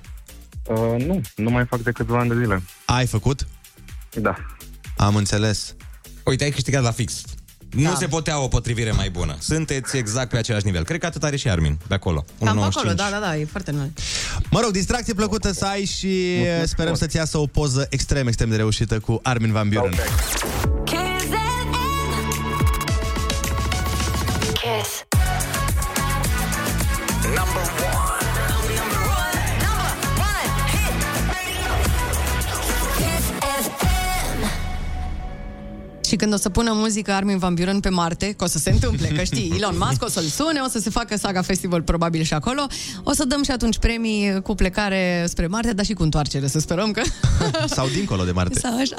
[0.67, 2.63] Uh, nu, nu mai fac de câțiva ani de zile.
[2.85, 3.47] Ai făcut?
[4.13, 4.35] Da.
[4.97, 5.75] Am înțeles.
[6.23, 7.21] Uite, ai câștigat la fix.
[7.69, 7.89] Da.
[7.89, 9.35] Nu se putea o potrivire mai bună.
[9.39, 10.83] Sunteți exact pe același nivel.
[10.83, 12.25] Cred că atât are și Armin, de acolo.
[12.43, 12.65] Cam pe 1,95.
[12.65, 13.99] acolo, da, da, da, e foarte înalt.
[14.51, 16.05] Mă rog, distracție plăcută să ai și
[16.41, 19.91] uh, sperăm să-ți iasă o poză extrem, extrem de reușită cu Armin Van Buren.
[20.83, 20.88] Kiss.
[36.09, 38.69] Și când o să pună muzică Armin Van Buren pe Marte, că o să se
[38.69, 42.21] întâmple, că știi, Elon Musk o să-l sune, o să se facă Saga Festival probabil
[42.21, 42.67] și acolo,
[43.03, 46.59] o să dăm și atunci premii cu plecare spre Marte, dar și cu întoarcere, să
[46.59, 47.01] sperăm că...
[47.75, 48.59] Sau dincolo de Marte.
[48.59, 48.95] Sau așa.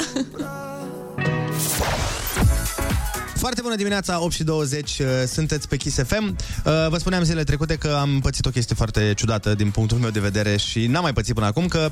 [3.34, 6.24] Foarte bună dimineața, 8 și 20, uh, sunteți pe Kiss FM.
[6.26, 10.10] Uh, Vă spuneam zilele trecute că am pățit o chestie foarte ciudată din punctul meu
[10.10, 11.90] de vedere și n-am mai pățit până acum, că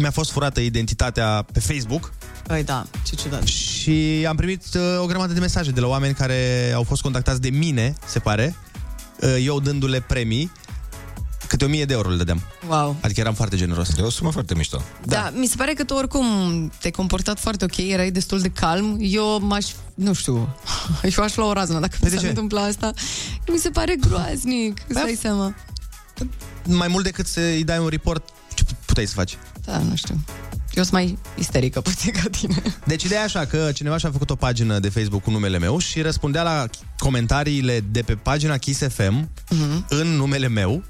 [0.00, 2.12] mi-a fost furată identitatea pe Facebook
[2.46, 3.46] Păi da, ce ciudat.
[3.46, 7.40] și am primit uh, o grămadă de mesaje de la oameni care au fost contactați
[7.40, 8.56] de mine, se pare,
[9.20, 10.50] uh, eu dându-le premii,
[11.48, 12.42] câte 1000 de euro le dădeam.
[12.68, 12.96] Wow.
[13.00, 13.88] Adică eram foarte generos.
[13.98, 14.82] E o sumă foarte mișto.
[15.04, 15.16] Da.
[15.16, 16.24] da, mi se pare că tu oricum
[16.80, 18.96] te-ai comportat foarte ok, erai destul de calm.
[19.00, 20.34] Eu m-aș, nu știu,
[21.16, 22.28] eu aș lua o raznă dacă mi de s-ar ce?
[22.28, 22.92] întâmpla asta.
[23.48, 25.54] Mi se pare groaznic, îți dai seama.
[26.64, 29.38] Mai mult decât să-i dai un report, ce puteai să faci?
[29.66, 30.14] Da, nu știu.
[30.74, 32.62] Eu sunt mai isterică puțin ca tine.
[32.84, 35.78] Deci ideea e așa că cineva și-a făcut o pagină de Facebook cu numele meu
[35.78, 36.66] și răspundea la
[36.98, 39.86] comentariile de pe pagina Kiss FM Mhm.
[39.88, 40.82] în numele meu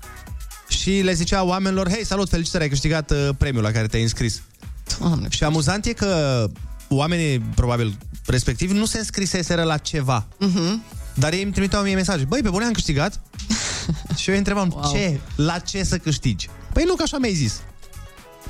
[0.69, 4.43] și le zicea oamenilor, hei, salut, felicitări, ai câștigat uh, premiul la care te-ai înscris.
[4.99, 5.27] Doamne.
[5.31, 6.45] Și amuzant e că
[6.89, 10.27] oamenii, probabil, respectiv, nu se înscriseseră la ceva.
[10.39, 10.83] Mhm.
[11.15, 12.25] Dar ei îmi trimiteau mie mesaje.
[12.25, 13.21] Băi, pe bune am câștigat?
[14.17, 14.93] Și eu îi întrebam, wow.
[14.93, 15.21] ce?
[15.37, 16.49] La ce să câștigi?
[16.73, 17.61] Păi nu, că așa mi-ai zis.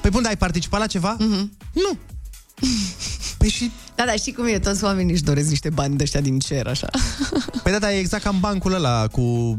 [0.00, 1.16] Păi bun, dar ai participat la ceva?
[1.18, 1.52] Mhm.
[1.72, 1.98] Nu.
[3.38, 3.70] Păi și...
[3.94, 4.58] Da, dar știi cum e?
[4.58, 6.88] Toți oamenii își doresc niște bani de ăștia din cer, așa.
[7.62, 9.56] Păi da, da, e exact ca în bancul ăla cu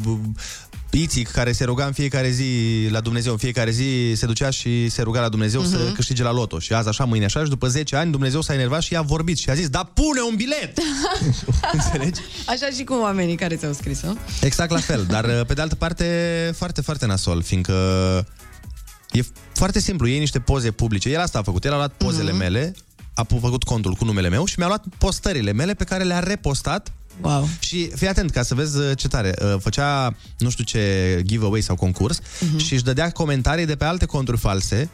[0.91, 2.45] Ițic, care se ruga în fiecare zi
[2.89, 5.69] la Dumnezeu, în fiecare zi se ducea și se ruga la Dumnezeu uh-huh.
[5.69, 5.93] să Mhm.
[5.93, 6.59] câștige la loto.
[6.59, 9.37] Și azi așa, mâine așa, și după 10 ani Dumnezeu s-a enervat și i-a vorbit
[9.37, 10.77] și a zis, da pune un bilet!
[11.73, 12.21] Înțelegi?
[12.45, 14.17] Așa și cum oamenii care ți-au scris, nu?
[14.41, 16.05] Exact la fel, dar pe de altă parte
[16.55, 17.73] foarte, foarte nasol, fiindcă
[19.11, 19.21] e
[19.53, 21.09] foarte simplu, iei niște poze publice.
[21.09, 22.37] El asta a făcut, el a luat pozele Mhm.
[22.39, 22.73] mele,
[23.13, 26.19] a pu- făcut contul cu numele meu și mi-a luat postările mele pe care le-a
[26.19, 26.91] repostat
[27.21, 27.47] Wow.
[27.59, 29.33] și fii atent ca să vezi uh, ce tare.
[29.43, 32.57] Uh, Făcea nu știu ce giveaway sau concurs Mhm.
[32.57, 34.89] și își dădea comentarii de pe alte conturi false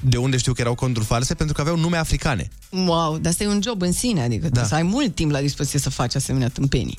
[0.00, 2.48] de unde știu că erau conturi false, pentru că aveau nume africane.
[2.70, 4.64] Wow, dar asta e un job în sine, adică da.
[4.64, 6.98] să ai mult timp la dispoziție să faci asemenea tâmpenii.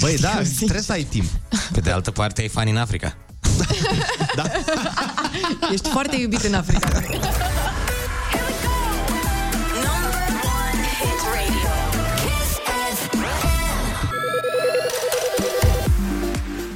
[0.00, 0.56] Băi, da, Eu zic.
[0.56, 1.26] trebuie să ai timp.
[1.72, 3.16] Pe de altă parte, ai fani în Africa.
[5.72, 6.88] Ești foarte iubit în Africa.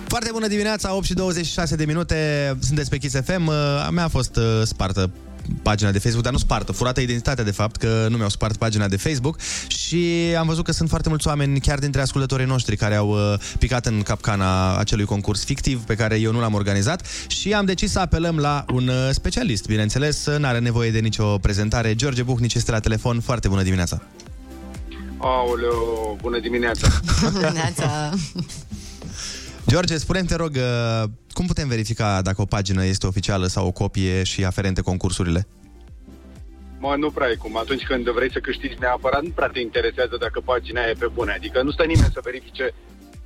[0.07, 2.17] Foarte bună dimineața, 8 și 26 de minute,
[2.61, 3.47] sunteți pe Kiss FM.
[3.47, 3.55] Uh,
[3.87, 5.11] A mea a fost uh, spartă
[5.63, 8.89] pagina de Facebook, dar nu spartă, furată identitatea de fapt, că nu mi-au spart pagina
[8.89, 12.95] de Facebook și am văzut că sunt foarte mulți oameni, chiar dintre ascultătorii noștri, care
[12.95, 17.53] au uh, picat în capcana acelui concurs fictiv pe care eu nu l-am organizat și
[17.53, 21.95] am decis să apelăm la un uh, specialist, bineînțeles, nu are nevoie de nicio prezentare.
[21.95, 24.03] George Buhnici este la telefon, foarte bună dimineața!
[25.19, 26.89] Aoleo, bună dimineața!
[27.53, 28.11] Neața.
[29.71, 33.71] George, spune te rog, uh, cum putem verifica dacă o pagină este oficială sau o
[33.71, 35.47] copie și aferente concursurile?
[36.79, 37.57] Mă, nu prea e cum.
[37.57, 41.33] Atunci când vrei să câștigi neapărat, nu prea te interesează dacă pagina e pe bune.
[41.33, 42.75] Adică nu stă nimeni să verifice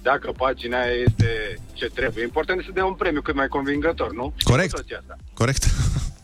[0.03, 2.25] dacă pagina aia este ce trebuie.
[2.25, 4.33] Important este să dea un premiu cât mai convingător, nu?
[4.37, 4.73] Știm Corect.
[4.73, 5.17] cu toții asta.
[5.35, 5.65] Corect?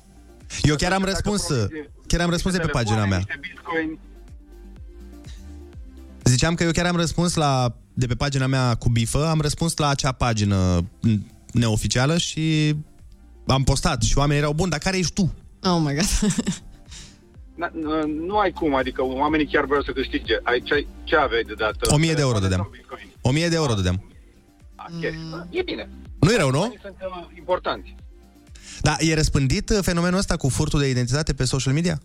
[0.71, 1.67] Eu chiar am răspuns, uh,
[2.07, 3.17] chiar am răspuns de pe pagina mea.
[3.17, 3.99] Niște bitcoin.
[6.25, 9.77] Ziceam că eu chiar am răspuns la, de pe pagina mea cu bifă, am răspuns
[9.77, 10.85] la acea pagină
[11.53, 12.75] neoficială și
[13.47, 15.35] am postat și oamenii erau buni, dar care ești tu?
[15.63, 16.09] Oh my god.
[17.55, 20.35] Na, nu, nu ai cum, adică oamenii chiar vreau să câștige.
[20.43, 21.93] Ai, ce, ce aveai de dat?
[21.93, 22.71] 1000 de euro dădeam.
[23.21, 24.05] 1000 de euro dădeam.
[24.97, 25.47] Okay.
[25.51, 25.89] E bine.
[26.21, 26.59] Nu e rău, nu?
[26.59, 27.95] Banii Sunt uh, importanți.
[28.81, 32.01] Dar e răspândit uh, fenomenul ăsta cu furtul de identitate pe social media?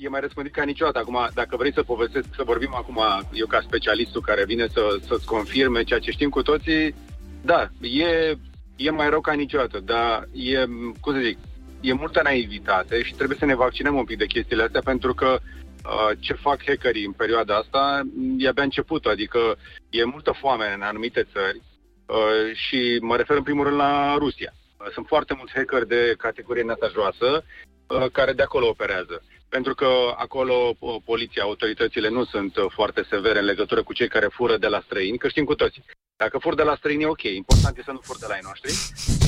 [0.00, 0.98] E mai răspândit ca niciodată.
[0.98, 3.00] Acum, dacă vrei să povestesc, să vorbim acum,
[3.32, 6.94] eu ca specialistul care vine să, să-ți confirme ceea ce știm cu toții,
[7.42, 8.36] da, e,
[8.76, 10.64] e mai rău ca niciodată, dar e,
[11.00, 11.38] cum să zic,
[11.80, 15.38] e multă naivitate și trebuie să ne vaccinăm un pic de chestiile astea pentru că
[15.40, 18.02] uh, ce fac hackerii în perioada asta
[18.38, 19.56] e abia începutul, adică
[19.90, 21.62] e multă foame în anumite țări
[22.06, 24.52] uh, și mă refer în primul rând la Rusia.
[24.76, 27.44] Uh, Sunt foarte mulți hackeri de categorie în asta joasă
[27.86, 29.22] uh, care de acolo operează.
[29.50, 34.08] Pentru că acolo uh, poliția, autoritățile nu sunt uh, foarte severe în legătură cu cei
[34.08, 35.84] care fură de la străini, că știm cu toții.
[36.16, 38.40] Dacă fur de la străini e ok, important e să nu fur de la ei
[38.44, 38.72] noștri.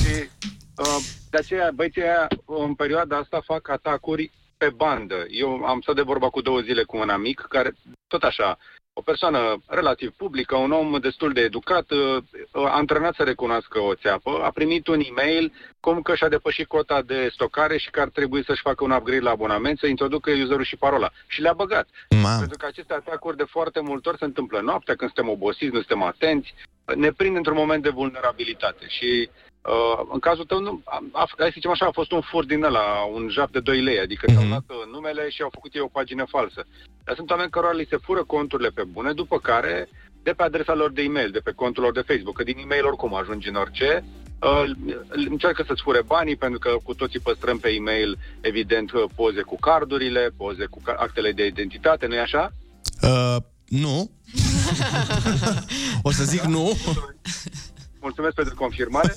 [0.01, 0.13] Și
[0.77, 5.25] uh, de aceea băieții aia în perioada asta fac atacuri pe bandă.
[5.29, 7.73] Eu am stat de vorba cu două zile cu un amic care,
[8.07, 8.57] tot așa,
[8.93, 12.17] o persoană relativ publică, un om destul de educat, uh,
[12.51, 17.01] uh, antrenat să recunoască o țeapă, a primit un e-mail cum că și-a depășit cota
[17.01, 20.63] de stocare și că ar trebui să-și facă un upgrade la abonament, să introducă userul
[20.63, 21.11] și parola.
[21.27, 21.87] Și le-a băgat.
[22.21, 22.37] Ma.
[22.37, 25.79] Pentru că aceste atacuri de foarte multe ori se întâmplă noaptea, când suntem obosiți, nu
[25.79, 26.53] suntem atenți,
[26.95, 28.85] ne prind într-un moment de vulnerabilitate.
[28.87, 29.29] Și
[29.71, 32.45] uh, în cazul tău, nu, a, a, hai să zicem așa, a fost un fur
[32.45, 34.35] din ăla, un jap de 2 lei, adică mm-hmm.
[34.35, 36.65] ți-au dat uh, numele și au făcut ei o pagină falsă.
[37.03, 39.89] Dar sunt oameni cărora li se fură conturile pe bune, după care,
[40.23, 42.85] de pe adresa lor de e-mail, de pe contul lor de Facebook, că din e-mail
[42.85, 44.03] oricum ajungi în orice,
[44.41, 44.63] uh,
[45.09, 49.59] încearcă să-ți fure banii, pentru că cu toții păstrăm pe e-mail, evident, uh, poze cu
[49.59, 52.53] cardurile, poze cu ca- actele de identitate, nu-i așa?
[53.01, 53.35] Uh,
[53.67, 54.11] nu.
[56.07, 56.71] o să zic nu.
[58.03, 59.13] Mulțumesc pentru confirmare.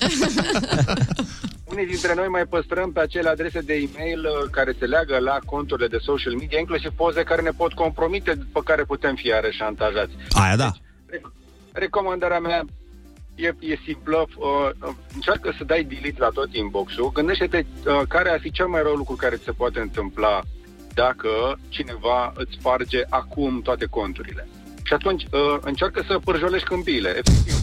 [1.73, 5.37] Unii dintre noi mai păstrăm pe acele adrese de e-mail uh, care se leagă la
[5.45, 9.57] conturile de social media, inclusiv poze care ne pot compromite, după care putem fi iarăși
[9.57, 10.13] șantajați.
[10.29, 10.71] Aia da.
[11.71, 12.65] Recomandarea mea
[13.35, 18.29] e, e simplă, uh, uh, încearcă să dai delete la tot inbox-ul, gândește-te uh, care
[18.29, 20.41] ar fi cel mai rău lucru care ți se poate întâmpla
[20.93, 24.47] dacă cineva îți sparge acum toate conturile.
[24.83, 27.53] Și atunci uh, încearcă să pârjolești câmpiile, efectiv.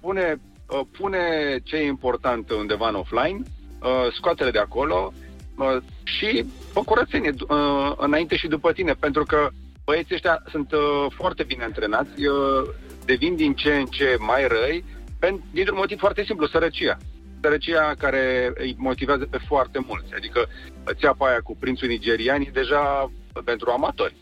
[0.00, 0.56] Pune, uh,
[0.98, 1.20] pune
[1.64, 3.42] ce e important undeva în offline,
[3.82, 5.12] uh, scoate-le de acolo
[5.56, 9.48] uh, și fă curățenie uh, înainte și după tine, pentru că
[9.84, 12.68] băieții ăștia sunt uh, foarte bine antrenați, uh,
[13.04, 14.84] devin din ce în ce mai răi
[15.18, 16.96] Pen- dintr-un motiv foarte simplu, sărăcia.
[17.40, 20.14] Sărăcia care îi motivează pe foarte mulți.
[20.14, 20.46] Adică
[20.92, 23.12] țeapa aia cu prințul nigerian e deja
[23.44, 24.14] pentru amatori.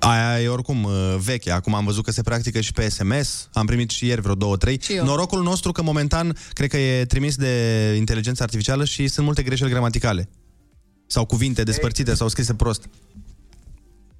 [0.00, 1.50] Aia e oricum uh, veche.
[1.50, 3.48] Acum am văzut că se practică și pe SMS.
[3.52, 4.80] Am primit și ieri vreo două, trei.
[4.82, 5.04] Și eu.
[5.04, 9.70] Norocul nostru că momentan cred că e trimis de inteligență artificială și sunt multe greșeli
[9.70, 10.28] gramaticale.
[11.06, 12.88] Sau cuvinte despărțite sau scrise prost.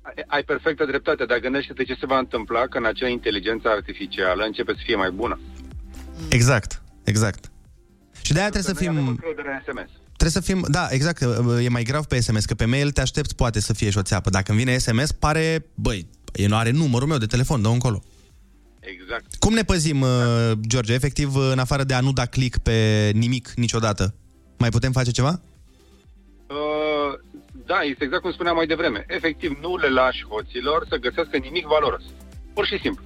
[0.03, 4.73] Ai- Ai perfectă dreptate, dar gândește-te ce se va întâmpla când acea inteligență artificială începe
[4.73, 5.41] să fie mai bună.
[6.29, 7.51] Exact, exact.
[8.23, 9.09] Și de-aia trebuie să Noi avem fim...
[9.11, 9.91] încredere în SMS.
[10.21, 11.21] Trebuie să fim, da, exact,
[11.63, 14.03] e mai grav pe SMS, că pe mail te aștepți poate să fie și o
[14.03, 14.31] țeapă.
[14.31, 18.03] Dacă îmi vine SMS, pare, băi, e nu are numărul meu de telefon, dă încolo.
[18.81, 19.35] Exact.
[19.35, 23.53] Cum ne păzim, uh, George, efectiv, în afară de a nu da click pe nimic
[23.57, 24.15] niciodată?
[24.59, 25.41] Mai putem face ceva?
[26.47, 27.19] Uh,
[27.67, 29.05] da, este exact cum spuneam mai devreme.
[29.09, 32.03] Efectiv, nu le lași hoților să găsească nimic valoros.
[32.55, 33.05] Pur și simplu.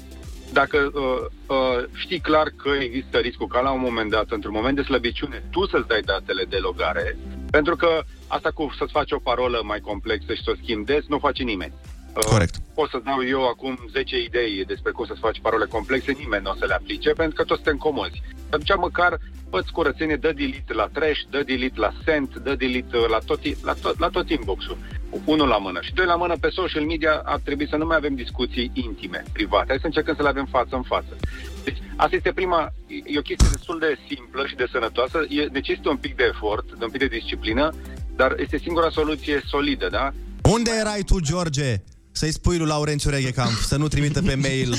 [0.55, 4.77] Dacă uh, uh, știi clar că există riscul ca la un moment dat, într-un moment
[4.77, 7.17] de slăbiciune, tu să-ți dai datele de logare,
[7.51, 11.05] pentru că asta cu să-ți faci o parolă mai complexă și să o schimbi des,
[11.07, 11.73] nu face nimeni.
[12.17, 12.55] Uh, Corect.
[12.75, 16.51] Pot să dau eu acum 10 idei despre cum să-ți faci parole complexe, nimeni nu
[16.51, 18.23] o să le aplice, pentru că toți suntem comozi.
[18.51, 19.19] Atunci măcar
[19.51, 23.65] fă curățenie, dă delete la trash, dă delete la sent, dă delete uh, la tot,
[23.65, 24.79] la tot, la tot inbox-ul.
[25.25, 25.79] Unul la mână.
[25.83, 29.23] Și doi la mână pe social media ar trebui să nu mai avem discuții intime,
[29.33, 29.67] private.
[29.69, 31.17] Hai să încercăm să le avem față în față.
[31.65, 35.89] Deci, asta este prima, e o chestie destul de simplă și de sănătoasă, e, necesită
[35.89, 37.73] un pic de efort, de un pic de disciplină,
[38.17, 40.13] dar este singura soluție solidă, da?
[40.51, 41.83] Unde erai tu, George?
[42.17, 44.75] Să-i spui lui Laurențiu Reghecamp să nu trimită pe mail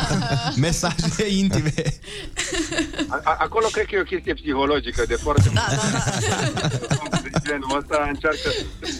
[0.66, 1.72] mesaje intime.
[3.08, 6.68] A- a- acolo cred că e o chestie psihologică de foarte da, da, da.
[7.22, 8.50] de genul ăsta încearcă,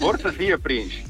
[0.01, 1.05] vor să fie prinși.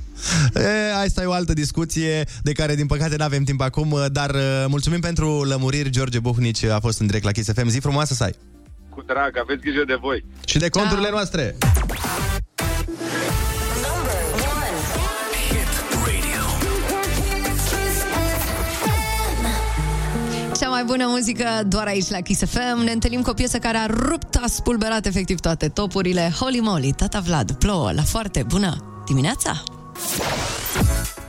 [0.55, 4.31] E, asta e o altă discuție de care, din păcate, nu avem timp acum, dar
[4.35, 5.91] uh, mulțumim pentru lămuriri.
[5.91, 7.69] George Buhnici a fost în direct la Kiss FM.
[7.69, 8.35] Zi frumoasă să ai!
[8.89, 10.25] Cu drag, aveți grijă de voi.
[10.47, 11.57] Și de conturile noastre!
[20.85, 22.83] Mai bună muzică doar aici la Kiss FM.
[22.85, 26.33] Ne întâlnim cu o piesă care a rupt, a spulberat efectiv toate topurile.
[26.39, 29.63] Holy moly, tata Vlad, plouă la foarte bună dimineața!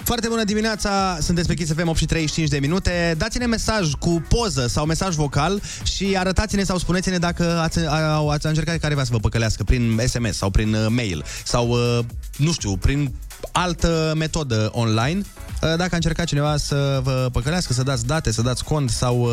[0.03, 3.15] Foarte bună dimineața, sunteți pe Kiss FM 8 și 35 de minute.
[3.17, 8.45] Dați-ne mesaj cu poză sau mesaj vocal și arătați-ne sau spuneți-ne dacă ați, a, ați
[8.45, 11.99] încercat careva să vă păcălească prin SMS sau prin uh, mail sau, uh,
[12.37, 13.13] nu știu, prin
[13.51, 15.21] altă metodă online.
[15.61, 19.19] Uh, Dacă a încercat cineva să vă păcălească, să dați date, să dați cont sau
[19.21, 19.31] uh,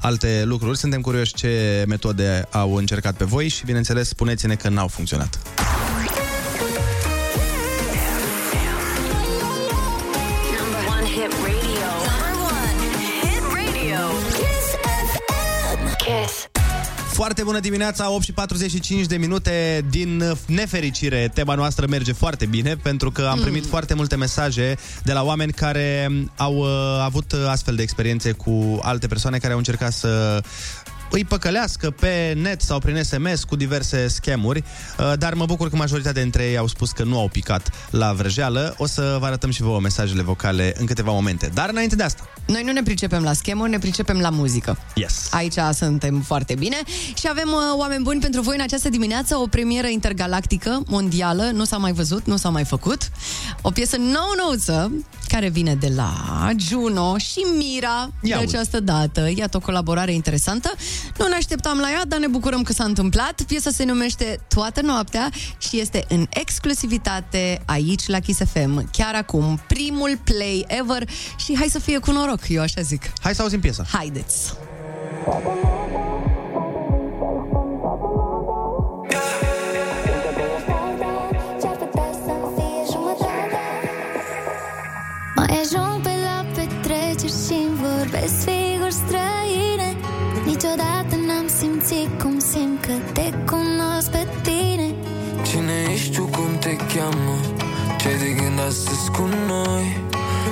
[0.00, 4.88] alte lucruri, suntem curioși ce metode au încercat pe voi și, bineînțeles, spuneți-ne că n-au
[4.88, 5.38] funcționat.
[17.16, 19.84] Foarte bună dimineața, 8 și 45 de minute.
[19.90, 24.76] Din uh, nefericire, tema noastră merge foarte bine pentru că am primit foarte multe mesaje
[25.02, 26.68] de la oameni care um, au uh,
[27.04, 30.42] avut uh, astfel de experiențe cu alte persoane care au încercat să
[31.16, 34.64] îi păcălească pe net sau prin SMS cu diverse schemuri,
[34.98, 38.12] uh, dar mă bucur că majoritatea dintre ei au spus că nu au picat la
[38.12, 38.74] vrăjeală.
[38.78, 41.50] O să vă arătăm și vouă mesajele vocale în câteva momente.
[41.54, 44.78] Dar înainte de asta, Noi nu ne pricepem la schemuri, ne pricepem la muzică.
[44.94, 45.28] Yes.
[45.30, 46.76] Aici suntem foarte bine
[47.14, 51.64] și avem uh, oameni buni pentru voi în această dimineață, o premieră intergalactică, mondială, nu
[51.64, 53.10] s-a mai văzut, nu s-a mai făcut.
[53.62, 54.92] O piesă nou-nouță
[55.28, 58.54] care vine de la Juno și Mira de Ia uzi.
[58.54, 59.30] această dată.
[59.36, 60.72] Iată o colaborare interesantă.
[61.18, 63.42] Nu ne așteptam la ea, dar ne bucurăm că s-a întâmplat.
[63.42, 68.90] Piesa se numește Toată noaptea și este în exclusivitate aici la Kiss FM.
[68.90, 73.12] Chiar acum, primul play ever și hai să fie cu noroc, eu așa zic.
[73.20, 73.84] hai să auzim piesa.
[73.92, 74.52] Haideți!
[85.36, 89.35] Mai ajung pe la petreceri și vorbesc figuri străine
[90.56, 94.94] Niciodată n-am simțit cum simt că te cunosc pe tine
[95.42, 97.36] Cine ești tu, cum te cheamă?
[97.98, 100.00] Ce de gând astăzi cu noi?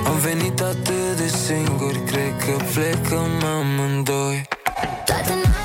[0.05, 4.47] Am venit atât de singuri, cred că plecăm amândoi
[5.05, 5.64] Toată noaptea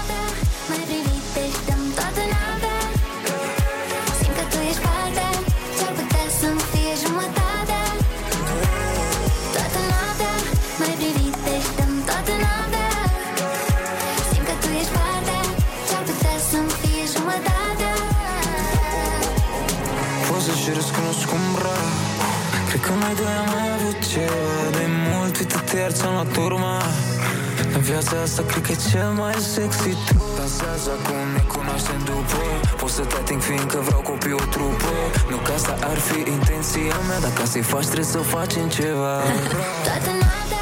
[23.11, 26.83] Cred că noi doi am mai avut ceva de mult Uită-te iar ți-am luat urma
[27.75, 32.41] În viața asta cred că e cel mai sexy tu avansează acum ne cunoaștem după.
[32.81, 34.93] Pot să te ating fiindcă vreau copii o trupă
[35.31, 39.15] Nu că asta ar fi intenția mea Dar ca să-i faci trebuie să facem ceva.
[39.87, 40.60] Toată noaptea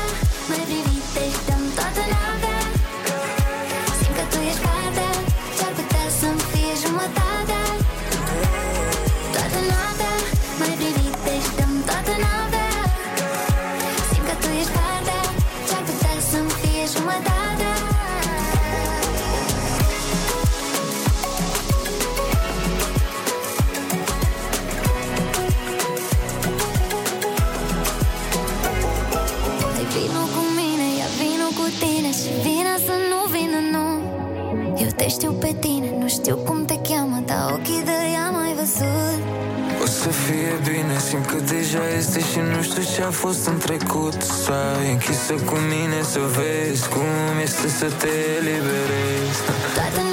[46.08, 49.40] să vezi cum este să te eliberezi
[49.74, 50.07] Toată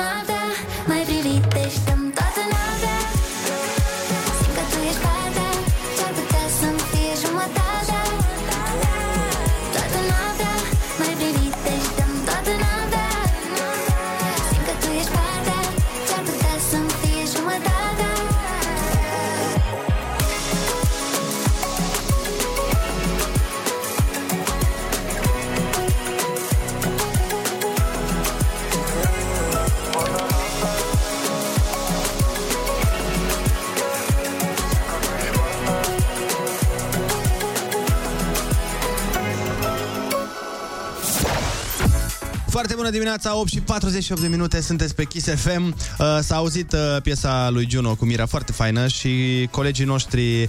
[43.00, 45.64] dimineața, 8 și 48 de minute, sunteți pe Kiss FM.
[46.00, 50.48] Uh, s-a auzit uh, piesa lui Juno cu Mira foarte faină și colegii noștri, uh,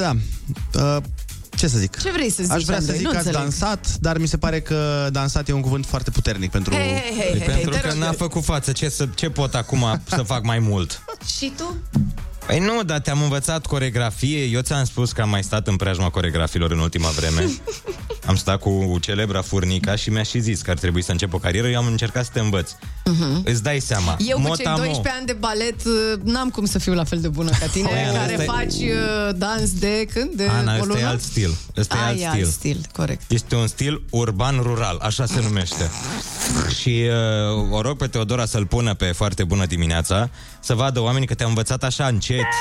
[0.00, 0.12] da,
[0.74, 0.96] uh,
[1.56, 2.00] ce să zic?
[2.02, 2.96] Ce vrei să zici, Aș vrea să Andrei?
[2.98, 3.48] zic Nu că ați înțeleg.
[3.48, 6.74] dansat, dar mi se pare că dansat e un cuvânt foarte puternic pentru...
[6.74, 7.96] Hei, hei, hei, Păi hei, pentru te că rog.
[7.96, 11.02] n-a făcut față, ce, să, ce pot acum să fac mai mult?
[11.38, 11.76] Și tu?
[12.46, 16.10] Păi nu, dar te-am învățat coregrafie Eu ți-am spus că am mai stat în preajma
[16.10, 17.40] coregrafilor în ultima vreme
[18.30, 21.38] Am stat cu celebra furnica și mi-a și zis că ar trebui să încep o
[21.38, 22.70] carieră Eu am încercat să te învăț
[23.04, 23.42] Mhm.
[23.44, 24.78] Îți dai seama Eu cu mot cei a mot.
[24.84, 27.88] 12 ani de balet uh, n-am cum să fiu la fel de bună ca tine,
[27.88, 30.30] Păi, care ăsta e- faci uh, dans de când?
[30.34, 31.06] De Ana, o ăsta e lună?
[31.08, 32.28] alt stil Ăsta e A, alt e stil.
[32.44, 33.30] alt stil, corect.
[33.30, 35.90] Este un stil urban-rural, așa se numește.
[36.80, 37.02] Și
[37.58, 41.34] uh, o rog pe Teodora să-l pună pe foarte bună dimineața, să vadă oamenii că
[41.34, 42.44] te-au învățat așa încet.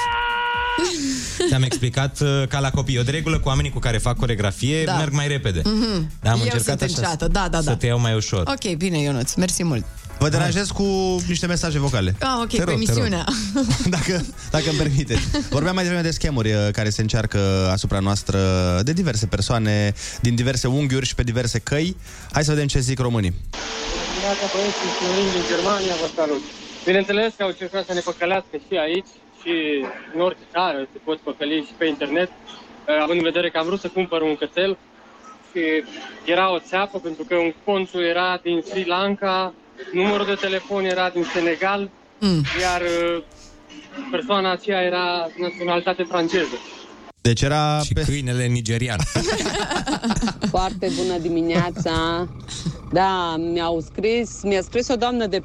[1.50, 2.96] Ți-am explicat uh, ca la copii.
[2.96, 4.98] Eu de regulă cu oamenii cu care fac coregrafie Da.
[4.98, 5.62] merg mai repede.
[5.66, 6.12] Mhm.
[6.22, 7.76] Dar am Eu încercat sunt așa înceată, da, da, să da.
[7.76, 8.44] te iau mai ușor.
[8.48, 9.86] Ok, bine, Ionuț, mersi mult.
[10.20, 10.84] Vă deranjez cu
[11.28, 12.16] niște mesaje vocale.
[12.20, 12.74] Ah, ok, Te cu rog, te rog.
[12.74, 13.26] emisiunea.
[13.96, 15.22] dacă, dacă îmi permiteți.
[15.50, 18.40] Vorbeam mai devreme de schemuri uh, care se încearcă asupra noastră
[18.84, 21.96] de diverse persoane, din diverse unghiuri și pe diverse căi.
[22.32, 23.34] Hai să vedem ce zic românii.
[24.12, 26.44] Dimineața, băieți, sunt Florin din Germania, vă salut.
[26.86, 29.12] Bineînțeles că au încercat să ne păcălească și aici
[29.44, 29.86] și
[30.16, 33.66] în orice țară se pot păcăli și pe internet, uh, având în vedere că am
[33.66, 34.78] vrut să cumpăr un cățel
[35.52, 35.62] și
[36.26, 39.54] era o țeapă pentru că un conțul era din Sri Lanka,
[39.94, 42.44] numărul de telefon era din Senegal, mm.
[42.62, 43.24] iar uh,
[44.12, 46.58] persoana aceea era naționalitate franceză.
[47.22, 47.80] Deci era...
[47.80, 48.02] Și pe...
[48.02, 49.00] câinele nigerian.
[50.56, 52.28] Foarte bună dimineața!
[52.92, 55.42] Da, mi-au scris, mi-a scris o doamnă de,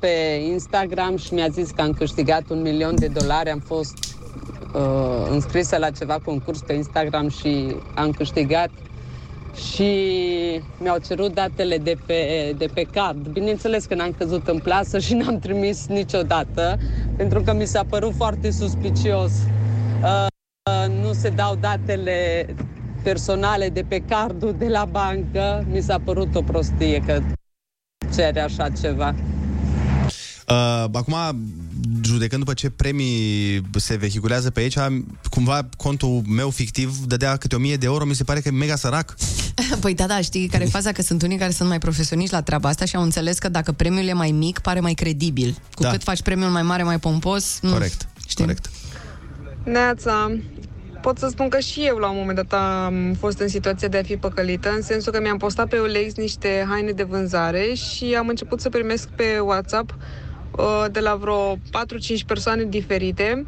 [0.00, 3.50] pe Instagram și mi-a zis că am câștigat un milion de dolari.
[3.50, 3.98] Am fost
[4.74, 8.70] uh, înscrisă la ceva concurs pe Instagram și am câștigat
[9.70, 9.90] și
[10.78, 13.26] mi-au cerut datele de pe, de pe card.
[13.28, 16.78] Bineînțeles că n-am căzut în plasă și n-am trimis niciodată,
[17.16, 19.32] pentru că mi s-a părut foarte suspicios.
[20.02, 20.26] Uh,
[20.70, 22.46] uh, nu se dau datele
[23.10, 25.66] personale de pe cardul de la bancă.
[25.70, 27.22] Mi s-a părut o prostie că
[28.14, 29.14] cere așa ceva.
[30.48, 31.14] Uh, acum,
[32.02, 34.76] judecând după ce premii se vehiculează pe aici,
[35.30, 38.50] cumva contul meu fictiv dădea câte o mie de euro, mi se pare că e
[38.50, 39.14] mega sărac.
[39.80, 40.92] Păi da, da, știi care e faza?
[40.92, 43.72] Că sunt unii care sunt mai profesioniști la treaba asta și au înțeles că dacă
[43.72, 45.56] premiul e mai mic, pare mai credibil.
[45.74, 45.90] Cu Da.
[45.90, 47.58] cât faci premiul mai mare, mai pompos...
[47.62, 48.44] mm, Corect, știi?
[48.44, 48.70] corect.
[49.64, 50.38] Neața,
[51.06, 53.98] pot să spun că și eu la un moment dat am fost în situația de
[53.98, 58.14] a fi păcălită, în sensul că mi-am postat pe OLX niște haine de vânzare și
[58.18, 59.94] am început să primesc pe WhatsApp
[60.58, 61.58] uh, de la vreo 4-5
[62.26, 63.46] persoane diferite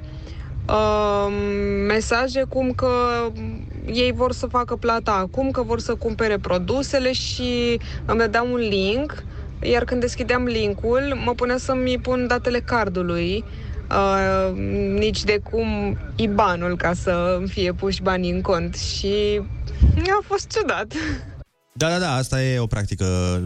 [0.69, 1.33] uh,
[1.87, 2.91] mesaje cum că
[3.93, 8.59] ei vor să facă plata acum, că vor să cumpere produsele și îmi dădeau un
[8.59, 9.25] link,
[9.63, 13.68] iar când deschideam linkul, mă punea să-mi pun datele cardului, uh,
[14.99, 19.41] nici de cum IBAN-ul ca să îmi fie puși banii în cont și
[20.07, 20.93] a fost ciudat.
[21.73, 23.05] Da, da, da, asta e o practică.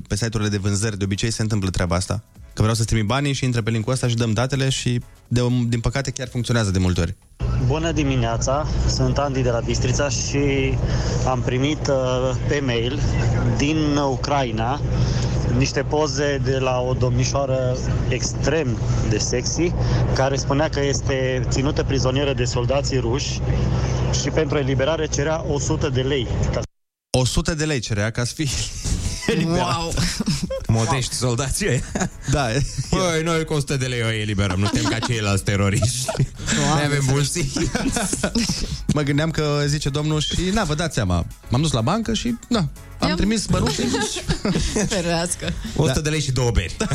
[0.08, 2.24] Pe site-urile de vânzări de obicei se întâmplă treaba asta.
[2.52, 5.40] că vreau să trimit banii și intră pe linkul ăsta și dăm datele și de,
[5.68, 7.16] din păcate chiar funcționează de multe ori.
[7.66, 10.74] Bună dimineața, sunt Andy de la Bistrița și
[11.26, 12.98] am primit uh, pe mail
[13.56, 14.80] din Ucraina
[15.56, 17.76] niște poze de la o domnișoară
[18.08, 18.78] extrem
[19.08, 19.72] de sexy
[20.14, 23.40] care spunea că este ținută prizonieră de soldații ruși
[24.22, 26.26] și pentru eliberare cerea 100 de lei.
[26.52, 26.60] Ca
[27.18, 28.50] 100 de lei cerea ca să fii
[29.34, 29.76] eliberat.
[29.76, 29.92] Wow.
[30.78, 32.10] Modești soldații ăia.
[32.30, 32.46] Da.
[32.90, 36.06] Băi, noi cu 100 de lei o eliberăm, nu suntem ca ceilalți teroriști.
[36.56, 37.52] Noi avem bun simț.
[38.94, 42.34] Mă gândeam că zice domnul și, na, vă dați seama, m-am dus la bancă și,
[42.48, 42.58] na,
[42.98, 43.84] am I-am- trimis bănuții.
[44.88, 45.52] Ferească.
[45.76, 46.76] 100 de lei și două beri.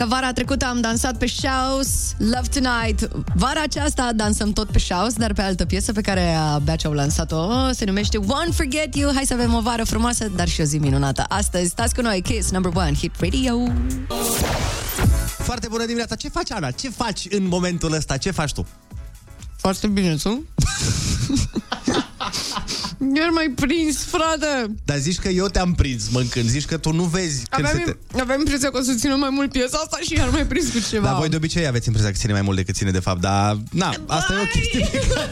[0.00, 5.14] Dacă vara trecută am dansat pe Shouse, Love Tonight, vara aceasta dansăm tot pe Shouse,
[5.18, 9.12] dar pe altă piesă pe care abia ce-au lansat-o se numește Won't Forget You.
[9.14, 11.24] Hai să avem o vară frumoasă, dar și o zi minunată.
[11.28, 13.72] Astăzi, stați cu noi, Kiss, number one, hit radio.
[15.26, 16.14] Foarte bună dimineața.
[16.14, 16.70] Ce faci, Ana?
[16.70, 18.16] Ce faci în momentul ăsta?
[18.16, 18.66] Ce faci tu?
[19.56, 20.44] Foarte bine, tu?
[23.16, 24.74] Iar mai prins, frate!
[24.84, 26.48] Dar zici că eu te-am prins mâncând.
[26.48, 28.20] Zici că tu nu vezi când Aveam, se te...
[28.20, 30.78] aveam impresia că o să țină mai mult piesa asta și iar mai prins cu
[30.90, 31.06] ceva.
[31.06, 33.58] Dar voi de obicei aveți impresia că ține mai mult decât ține de fapt, dar
[33.70, 35.30] na, asta e o chestie pe care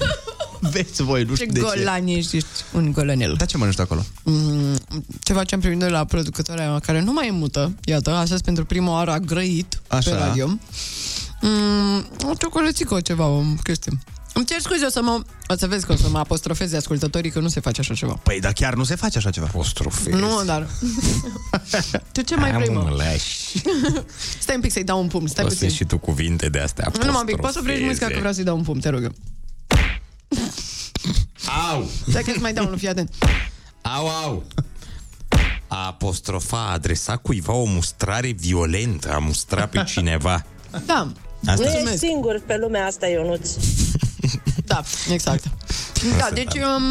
[0.72, 1.64] veți voi, nu Ce știu de ce.
[1.76, 3.34] golan ești, ești un golanel.
[3.38, 4.04] Dar ce mănânci tu acolo?
[4.22, 4.78] Mm,
[5.22, 8.42] ceva ce am primit de la producătoarea mea, care nu mai e mută, iată, astăzi
[8.42, 10.10] pentru prima oară a grăit Așa.
[10.10, 10.58] pe radio.
[11.40, 13.92] Mm, o ciocolățică, ceva, o chestie.
[14.38, 15.22] Îmi cer scuze, o să mă...
[15.48, 18.12] O să vezi că o să mă apostrofeze ascultătorii că nu se face așa ceva.
[18.22, 19.46] Păi, dar chiar nu se face așa ceva.
[19.46, 20.16] Apostrofezi.
[20.16, 20.66] Nu, dar...
[22.12, 22.96] tu ce mai vrei, mă?
[24.38, 25.70] Stai un pic să-i dau un pumn, stai O să puțin.
[25.70, 28.32] și tu cuvinte de astea Nu, mă, un pic, poți să oprești muzica că vreau
[28.32, 29.12] să-i dau un pumn, te rog eu.
[31.70, 31.90] Au!
[32.08, 33.14] Stai că îți mai dau unul, fii atent.
[33.82, 34.44] Au, au!
[35.68, 40.44] A apostrofa, a adresa cuiva o mustrare violentă, a mustra pe cineva.
[40.70, 40.78] Da.
[40.78, 41.12] Asta-
[41.44, 41.86] nu Mulțumesc.
[41.92, 43.50] ești singur pe lumea asta, Ionuț.
[44.68, 45.44] Da, exact.
[46.18, 46.82] Da, deci um,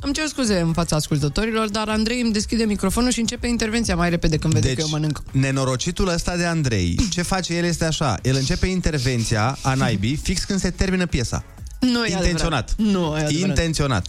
[0.00, 4.10] îmi cer scuze în fața ascultătorilor, dar Andrei îmi deschide microfonul și începe intervenția mai
[4.10, 5.22] repede când vede Deci, că eu mănânc.
[5.30, 10.44] nenorocitul ăsta de Andrei, ce face el este așa, el începe intervenția a naibii fix
[10.44, 11.44] când se termină piesa.
[11.80, 12.70] Nu e Intenționat.
[12.74, 12.74] adevărat.
[12.76, 13.48] Nu e adevărat.
[13.48, 14.06] Intenționat.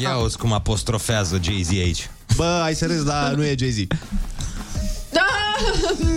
[0.00, 2.10] Ia auzi cum apostrofează Jay-Z aici.
[2.36, 3.76] Bă, ai să râzi, dar nu e Jay-Z.
[5.12, 5.26] Da!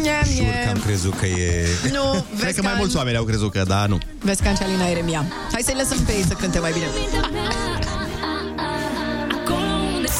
[0.01, 0.81] Miam, Jur că am miam.
[0.85, 1.67] crezut că e...
[1.91, 3.97] Nu, Cred vezi că mai mulți oameni au crezut că, da, nu.
[4.19, 5.25] Vezi ca Angelina Eremia.
[5.51, 6.85] Hai să-i lăsăm pe ei să cânte mai bine.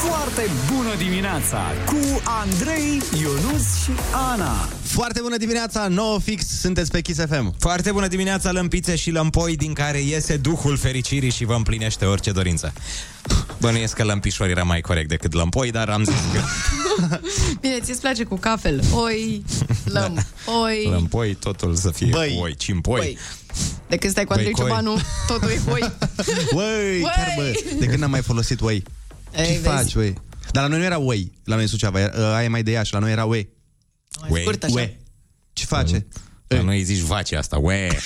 [0.08, 3.92] Foarte bună dimineața cu Andrei, Ionus și
[4.32, 4.70] Ana.
[4.82, 7.56] Foarte bună dimineața, 9 fix, sunteți pe Kiss FM.
[7.60, 12.32] Foarte bună dimineața, lămpițe și lămpoi din care iese duhul fericirii și vă împlinește orice
[12.32, 12.74] dorință.
[13.60, 16.40] Bănuiesc că lămpișor era mai corect decât lămpoi, dar am zis că
[17.62, 18.84] Bine, ți-ți place cu cafel.
[18.94, 19.44] Oi,
[19.86, 20.26] lăm,
[20.64, 20.88] oi.
[20.90, 22.36] lămpoi totul să fie Băi.
[22.36, 23.00] cu oi, cimpoi.
[23.00, 23.18] Băi.
[23.88, 24.70] De când stai cu Băi, Andrei coi.
[24.70, 24.98] Ciobanu,
[25.28, 25.92] totul e oi.
[26.54, 28.60] Uăi, chiar bă, de când n-am mai folosit
[29.36, 29.46] Way?
[29.46, 29.68] Ce Ei, vezi.
[29.76, 30.14] faci, Way?
[30.52, 32.72] Dar la noi nu era Way, la noi în Suceava, era- aia e mai de
[32.72, 33.50] Iași, la noi era Way.
[34.30, 34.42] Ue.
[34.42, 34.74] Scurt așa.
[34.74, 34.98] Way.
[35.54, 36.06] Ce face?
[36.48, 37.88] La noi îi zici vaci asta, ue.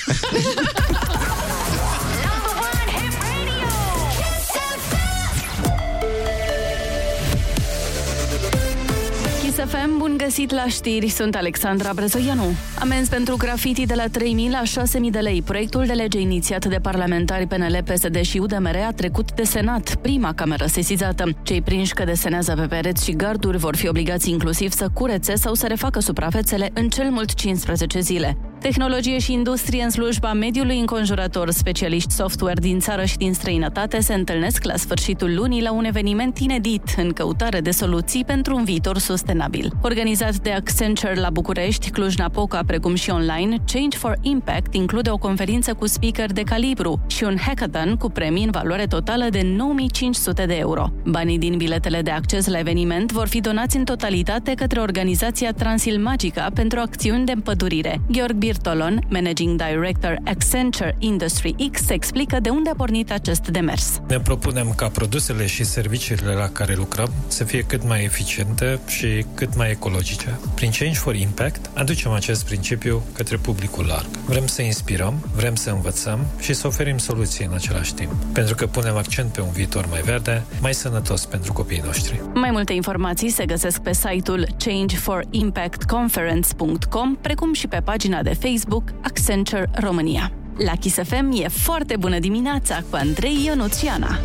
[9.60, 12.44] Kiss FM, bun găsit la știri, sunt Alexandra Brezoianu.
[12.80, 14.10] Amenzi pentru graffiti de la 3.000
[14.50, 15.42] la 6.000 de lei.
[15.42, 20.34] Proiectul de lege inițiat de parlamentari PNL, PSD și UDMR a trecut de Senat, prima
[20.34, 21.24] cameră sesizată.
[21.44, 25.54] Cei prinși că desenează pe pereți și garduri vor fi obligați inclusiv să curețe sau
[25.54, 28.38] să refacă suprafețele în cel mult 15 zile.
[28.60, 31.52] Tehnologie și industrie în slujba mediului înconjurător.
[31.52, 36.38] Specialiști software din țară și din străinătate se întâlnesc la sfârșitul lunii la un eveniment
[36.38, 39.72] inedit în căutare de soluții pentru un viitor sustenabil.
[39.82, 45.74] Organizat de Accenture la București, Cluj-Napoca, precum și online, Change for Impact include o conferință
[45.74, 50.56] cu speaker de calibru și un hackathon cu premii în valoare totală de 9500 de
[50.56, 50.92] euro.
[51.06, 56.50] Banii din biletele de acces la eveniment vor fi donați în totalitate către organizația Transilmagica
[56.54, 58.02] pentru acțiuni de împădurire.
[58.12, 64.02] Georg Birtolon, Managing Director Accenture Industry X, explică de unde a pornit acest demers.
[64.08, 69.26] Ne propunem ca produsele și serviciile la care lucrăm să fie cât mai eficiente și
[69.34, 70.40] cât mai ecologice.
[70.56, 74.08] Prin Change for Impact aducem acest principiu către publicul larg.
[74.26, 78.68] Vrem să inspirăm, vrem să învățăm și să oferim soluții în același timp, pentru că
[78.68, 82.22] punem accent pe un viitor mai verde, mai sănătos pentru copiii noștri.
[82.34, 89.70] Mai multe informații se găsesc pe site-ul changeforimpactconference.com, precum și pe pagina de Facebook Accenture
[89.74, 90.32] România.
[90.58, 94.20] La Kiss FM e foarte bună dimineața cu Andrei Ionuțiana.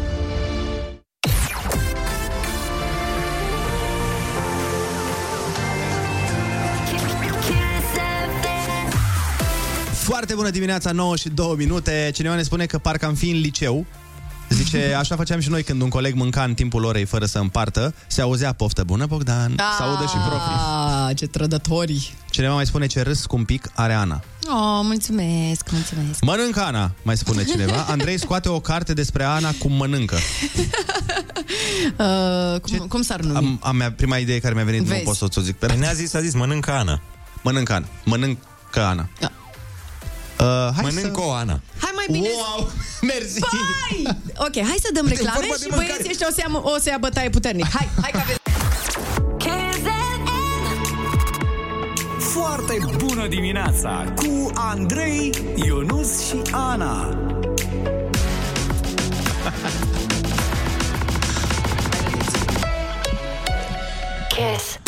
[9.92, 12.10] Foarte bună dimineața, 9 și 2 minute.
[12.14, 13.86] Cineva ne spune că parcă am fi în liceu
[14.54, 17.94] Zice, așa făceam și noi când un coleg mânca în timpul orei fără să împartă,
[18.06, 19.74] se auzea poftă bună, Bogdan, Da.
[19.76, 20.50] se audă și profi.
[21.08, 22.14] Ah, ce trădători.
[22.30, 24.20] Cineva mai spune ce râs cu un pic are Ana.
[24.48, 26.20] Oh, mulțumesc, mulțumesc.
[26.20, 27.84] Mănâncă Ana, mai spune cineva.
[27.90, 30.16] Andrei scoate o carte despre Ana cum mănâncă.
[31.98, 33.36] Uh, cum, cum s-ar numi?
[33.36, 34.98] Am, am mea, prima idee care mi-a venit, Vezi.
[34.98, 37.00] nu pot să o zic pe Păi ne-a zis, a zis, mănâncă Ana.
[37.42, 37.86] Mănâncă Ana.
[38.04, 38.38] Mănâncă
[38.84, 39.08] Ana.
[39.20, 39.30] Da.
[40.40, 41.26] Uh, hai Mănâncă să...
[41.26, 41.60] o Ana.
[41.80, 42.70] Hai mai bine Wow,
[43.10, 43.38] mersi!
[43.40, 44.16] Băi!
[44.36, 45.86] Ok, hai să dăm E reclame vorba de și mâncare.
[45.86, 47.66] băieții ăștia o să ia, o să ia bătaie puternic.
[47.74, 48.36] Hai, hai că avem...
[52.18, 57.18] Foarte bună dimineața cu Andrei, Ionus și Ana.
[64.28, 64.78] Kiss.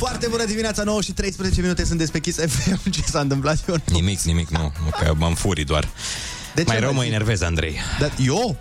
[0.00, 2.90] Foarte bună dimineața, 9 și 13 minute sunt pe Kiss FM.
[2.90, 3.58] Ce s-a întâmplat?
[3.68, 3.94] Eu nu.
[3.94, 4.72] Nimic, nimic, nu.
[5.00, 5.88] Că m-am furii doar.
[6.54, 7.08] De mai ce, rău mă, mă zi?
[7.08, 7.76] enervez, Andrei.
[7.98, 8.56] Dar eu?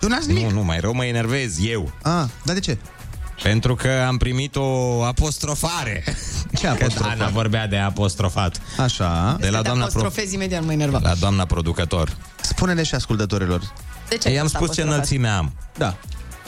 [0.00, 0.44] Tu n-ai nimic?
[0.44, 1.92] Nu, nu, mai rău mă enervez eu.
[2.02, 2.78] Ah, dar de ce?
[3.42, 6.04] Pentru că am primit o apostrofare.
[6.58, 7.12] Ce apostrofare?
[7.20, 8.60] Ana vorbea de apostrofat.
[8.78, 9.36] Așa.
[9.40, 10.98] De la Te doamna, pro- apostrofezi imediat, mă enerva.
[11.02, 12.16] la doamna producător.
[12.40, 13.72] Spune-le și ascultătorilor.
[14.08, 14.92] De ce Ei, am fost spus ce apostrofat?
[14.92, 15.52] înălțime am.
[15.78, 15.96] Da.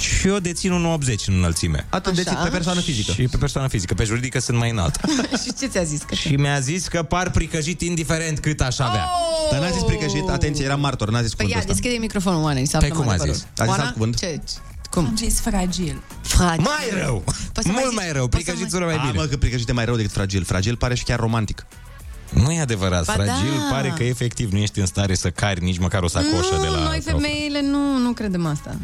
[0.03, 1.87] Și eu dețin 1,80 în înălțime.
[1.89, 2.43] Atât de Așa.
[2.43, 3.13] pe persoană fizică.
[3.13, 3.95] Și pe persoană fizică.
[3.95, 4.97] Pe juridică sunt mai înalt.
[5.45, 6.03] și ce ți-a zis?
[6.03, 9.05] Că și mi-a zis că par pricăjit indiferent cât aș avea.
[9.05, 9.51] Oh!
[9.51, 11.73] Dar n-a zis pricăjit, atenție, era martor, n-a zis Păi cuvântul ia, ăsta.
[11.73, 13.41] deschide microfonul, Oana, ni s-a Păi aflat cum mai a de zis?
[13.43, 13.59] părut.
[13.59, 13.83] A zis Oana?
[13.85, 14.17] alt cuvânt?
[14.19, 14.41] Ce?
[14.91, 15.05] Cum?
[15.07, 16.03] Am zis fragil.
[16.23, 16.63] Fragil.
[16.63, 17.23] Mai rău!
[17.53, 18.29] Poți să mai Mult zici- mai rău.
[18.29, 19.23] poți să Pricăjit mai- sună mai A, bine.
[19.23, 20.45] mă, că pricăjit e mai rău decât fragil.
[20.45, 21.67] Fragil pare și chiar romantic.
[22.31, 23.05] Nu e adevărat.
[23.05, 23.75] Ba Fragil da.
[23.75, 26.67] pare că efectiv nu ești în stare să cari nici măcar o sacoșă nu, de
[26.69, 26.79] la...
[26.79, 28.77] noi femeile nu, nu credem asta.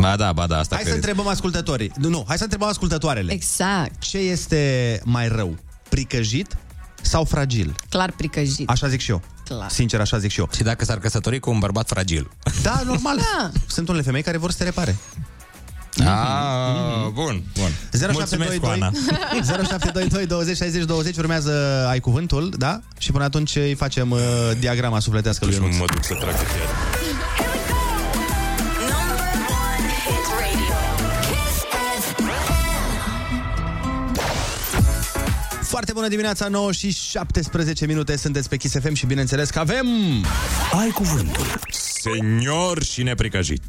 [0.00, 0.94] Ba da, ba da, asta Hai să credeți.
[1.08, 1.92] întrebăm ascultătorii.
[1.96, 3.32] Nu, nu, hai să întrebăm ascultătoarele.
[3.32, 4.00] Exact.
[4.00, 5.56] Ce este mai rău?
[5.88, 6.56] Pricăjit
[7.02, 7.74] sau fragil?
[7.88, 8.68] Clar pricăjit.
[8.68, 9.22] Așa zic și eu.
[9.44, 9.70] Clar.
[9.70, 10.48] Sincer, așa zic și eu.
[10.56, 12.30] Și dacă s-ar căsători cu un bărbat fragil.
[12.62, 13.16] Da, normal.
[13.16, 13.50] Da.
[13.66, 14.96] Sunt unele femei care vor să te repare.
[15.98, 17.70] Ah, bun, bun.
[17.92, 18.90] Mulțumesc, 0722 Ana.
[19.42, 22.80] 0722 20 60 20 urmează ai cuvântul, da?
[22.98, 24.18] Și până atunci îi facem uh,
[24.58, 25.78] diagrama sufletească lui Nu Ionuț.
[25.78, 26.66] mă duc să trag de fier.
[35.80, 39.86] Foarte bună dimineața, 9 și 17 minute sunteți pe Kiss FM și bineînțeles că avem...
[40.72, 41.44] Ai cuvântul.
[41.70, 43.62] Senior și nepricăjit.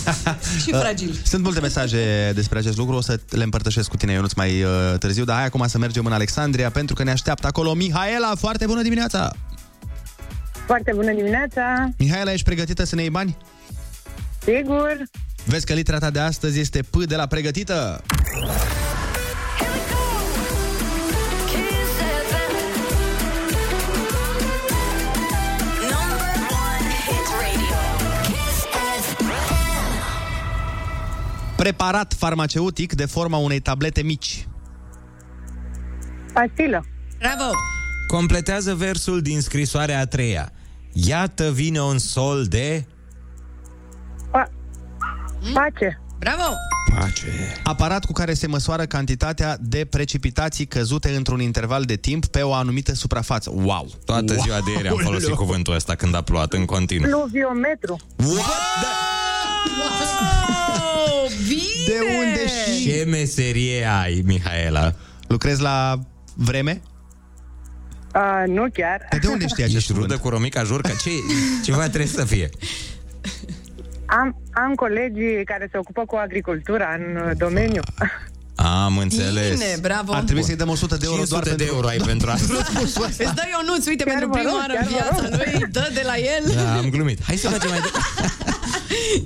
[0.62, 1.20] Și fragil.
[1.24, 4.70] Sunt multe mesaje despre acest lucru, o să le împărtășesc cu tine, Ionuț, mai uh,
[4.98, 8.32] târziu, dar hai acum să mergem în Alexandria, pentru că ne așteaptă acolo Mihaela.
[8.38, 9.32] Foarte bună dimineața!
[10.66, 11.88] Foarte bună dimineața!
[11.98, 13.36] Mihaela, ești pregătită să ne iei bani?
[14.44, 15.02] Sigur!
[15.44, 18.02] Vezi că litera ta de astăzi este P de la pregătită.
[31.62, 34.48] Preparat farmaceutic de forma unei tablete mici.
[36.32, 36.84] Pastilă!
[37.18, 37.50] Bravo!
[38.06, 40.52] Completează versul din scrisoarea a treia.
[40.92, 42.86] Iată vine un sol de...
[44.30, 44.50] Pa-
[45.52, 46.00] pace!
[46.18, 46.42] Bravo!
[46.94, 47.60] Pace.
[47.64, 52.54] Aparat cu care se măsoară cantitatea de precipitații căzute într-un interval de timp pe o
[52.54, 53.50] anumită suprafață.
[53.54, 53.90] Wow!
[54.04, 55.44] Toată ziua de ieri am folosit Aoleu!
[55.46, 57.10] cuvântul ăsta când a plouat în continuu.
[57.10, 57.96] Pluviometru!
[58.16, 58.36] What?
[58.82, 58.88] Da.
[59.84, 60.37] Oh, bine!
[61.98, 62.88] De unde și...
[62.88, 64.94] Ce meserie ai, Mihaela?
[65.26, 65.98] Lucrezi la
[66.34, 66.80] vreme?
[68.14, 69.08] Uh, nu chiar.
[69.20, 70.20] De unde știi acest Ești rudă cuvânt?
[70.20, 70.88] cu Romica Jurca?
[70.88, 71.10] Ce,
[71.64, 72.48] ceva trebuie să fie.
[74.06, 77.80] Am, am colegii care se ocupă cu agricultura în uh, domeniu.
[78.54, 79.50] Am înțeles.
[79.50, 80.12] Bine, bravo!
[80.12, 81.74] Ar trebui să-i dăm 100 de euro 500 doar de pentru...
[81.74, 82.54] euro ai pentru asta.
[82.82, 85.66] Îți dă Ionuț, uite, Chiar pentru vă prima rog, oară în chiar vă viața lui,
[85.70, 86.54] dă de la el.
[86.54, 87.22] Da, am glumit.
[87.24, 88.56] Hai să mergem mai departe.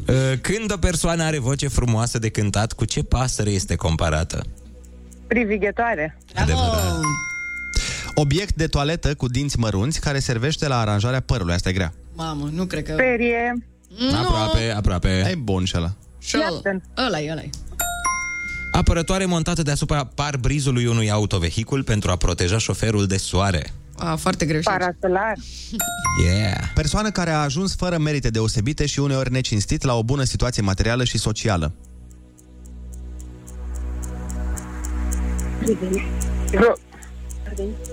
[0.09, 4.45] Uh, Când o persoană are voce frumoasă de cântat, cu ce pasăre este comparată?
[5.27, 6.19] Privighetoare.
[6.35, 7.01] Adevărat.
[8.15, 11.55] Obiect de toaletă cu dinți mărunți care servește la aranjarea părului.
[11.55, 11.93] Asta e grea.
[12.15, 12.95] Mamă, nu cred că...
[12.97, 13.67] Ferie.
[14.21, 15.09] Aproape, aproape.
[15.31, 15.93] E bun și ăla.
[16.33, 16.83] Iapten.
[17.07, 17.51] ăla e, ăla e.
[18.73, 23.73] Apărătoare montată deasupra parbrizului unui autovehicul pentru a proteja șoferul de soare.
[23.97, 24.79] A, foarte greu și aici.
[24.79, 25.35] Parasolar.
[26.25, 26.71] Yeah.
[26.75, 31.05] Persoană care a ajuns fără merite deosebite și uneori necinstit la o bună situație materială
[31.05, 31.75] și socială.
[36.53, 36.79] Ro-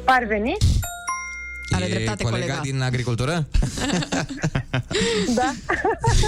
[0.06, 0.58] Parveni?
[1.72, 2.62] Are e dreptate colega, colega.
[2.62, 3.48] din agricultură?
[5.36, 5.54] Da.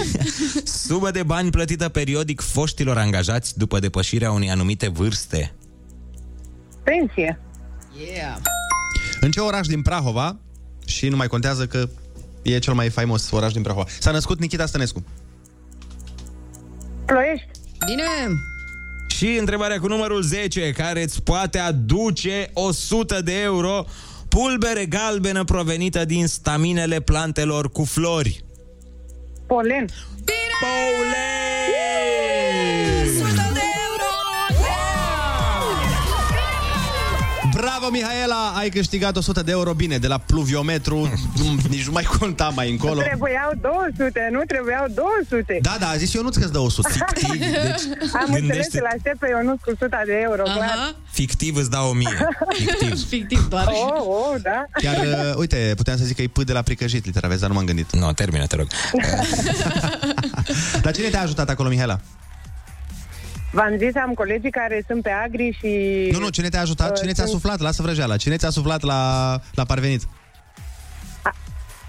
[0.87, 5.51] Sumă de bani plătită periodic foștilor angajați după depășirea unei anumite vârste.
[6.83, 7.39] Pensie.
[8.13, 8.37] Yeah.
[9.23, 10.37] În ce oraș din Prahova
[10.85, 11.89] și nu mai contează că
[12.41, 13.85] e cel mai faimos oraș din Prahova.
[13.99, 15.03] S-a născut Nikita Stănescu.
[17.05, 17.47] Ploiești.
[17.85, 18.39] Bine!
[19.07, 23.85] Și întrebarea cu numărul 10, care îți poate aduce 100 de euro,
[24.29, 28.43] pulbere galbenă provenită din staminele plantelor cu flori.
[29.47, 29.85] Polen.
[37.81, 38.53] Bravo, Mihaela!
[38.55, 39.73] Ai câștigat 100 de euro.
[39.73, 41.13] Bine, de la pluviometru,
[41.69, 43.01] nici nu mai conta mai încolo.
[43.01, 43.51] Trebuiau
[43.97, 44.85] 200, nu trebuiau
[45.29, 45.57] 200.
[45.61, 46.89] Da, da, a zis Ionuț că îți dă 100.
[46.97, 50.95] Fictiv, deci Am înțeles gândește- că la aștept pe Ionuț cu 100 de euro, clar.
[51.11, 52.27] Fictiv îți dau 1000.
[52.57, 53.05] Fictiv.
[53.15, 53.67] Fictiv doar.
[53.67, 54.65] Oh, oh, da.
[54.73, 57.49] Chiar, uh, uite, puteam să zic că e P de la pricăjit, litera, vezi, dar
[57.49, 57.91] nu m-am gândit.
[57.93, 58.67] Nu, no, termină, te rog.
[60.83, 61.99] Dar cine te-a ajutat acolo, Mihaela?
[63.51, 65.69] V-am zis, am colegii care sunt pe agri și...
[66.11, 66.91] Nu, nu, cine te-a ajutat?
[66.91, 67.59] Uh, Cine ți-a sunt- suflat?
[67.59, 68.17] Lasă vrăjeala.
[68.17, 70.01] Cine ți-a suflat la, la parvenit?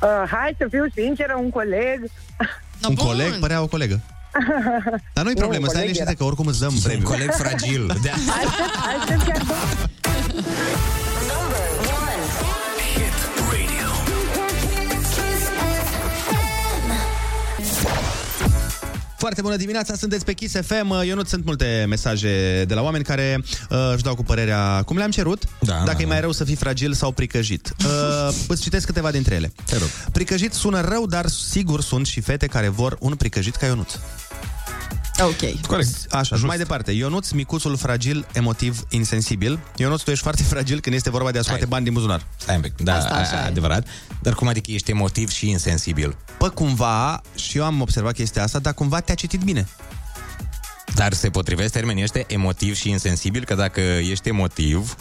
[0.02, 2.10] Uh, hai să fiu sinceră, un coleg.
[2.88, 3.38] Un coleg?
[3.38, 4.00] Părea o colegă.
[5.14, 6.14] Dar nu-i Nu, problemă, stai coleg liniștită era.
[6.18, 7.04] că oricum îți dăm premiu.
[7.08, 7.86] coleg fragil.
[8.02, 9.42] De Aștept, aștept chiar
[19.22, 20.92] Foarte bună dimineața, sunteți pe Kiss FM.
[21.06, 24.96] Eu nu sunt multe mesaje de la oameni care uh, își dau cu părerea cum
[24.96, 27.72] le-am cerut, Da, dacă da, e mai rău să fii fragil sau pricăjit.
[27.84, 29.52] Uh, îți citesc câteva dintre ele.
[29.64, 29.88] Te rog.
[30.12, 33.92] Pricăjit sună rău, dar sigur sunt și fete care vor un pricăjit ca Ionuț.
[35.24, 35.66] Ok.
[35.66, 36.12] Corect.
[36.12, 36.46] Așa, Just.
[36.46, 36.90] mai departe.
[36.90, 39.58] Ionuț, micuțul fragil, emotiv, insensibil.
[39.76, 42.26] Ionuț, tu ești foarte fragil când este vorba de a scoate bani din buzunar.
[42.36, 43.46] Stai un pic, da, Asta așa a, e.
[43.46, 43.86] adevărat.
[44.22, 46.16] Dar cum adică ești emotiv și insensibil?
[46.38, 49.68] Pă, cumva, și eu am observat chestia asta, dar cumva te-a citit bine.
[50.94, 53.44] Dar se potrivesc termenii ăștia emotiv și insensibil?
[53.44, 54.96] Că dacă ești emotiv,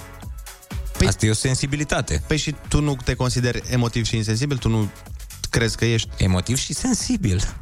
[0.97, 2.24] păi, asta e o sensibilitate.
[2.28, 4.57] Păi și tu nu te consideri emotiv și insensibil?
[4.57, 4.89] Tu nu
[5.49, 6.09] crezi că ești...
[6.17, 7.53] Emotiv și sensibil.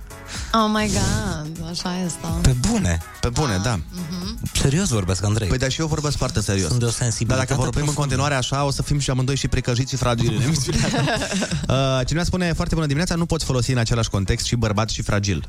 [0.53, 2.19] Oh my god, așa este.
[2.41, 2.97] Pe bune.
[3.21, 3.79] Pe bune, da.
[3.91, 4.39] Mhm.
[4.53, 5.47] Serios vorbesc, Andrei.
[5.47, 6.67] Păi dar și eu vorbesc foarte serios.
[6.67, 7.99] Sunt de o Dar sensibilitate dacă vorbim în profundă.
[8.01, 11.99] continuare așa, o să fim și amândoi și precăjiți și fragili în emisiunea asta.
[11.99, 15.01] uh, Cineva spune, foarte bună dimineața, nu poți folosi în același context și bărbat și
[15.01, 15.47] fragil.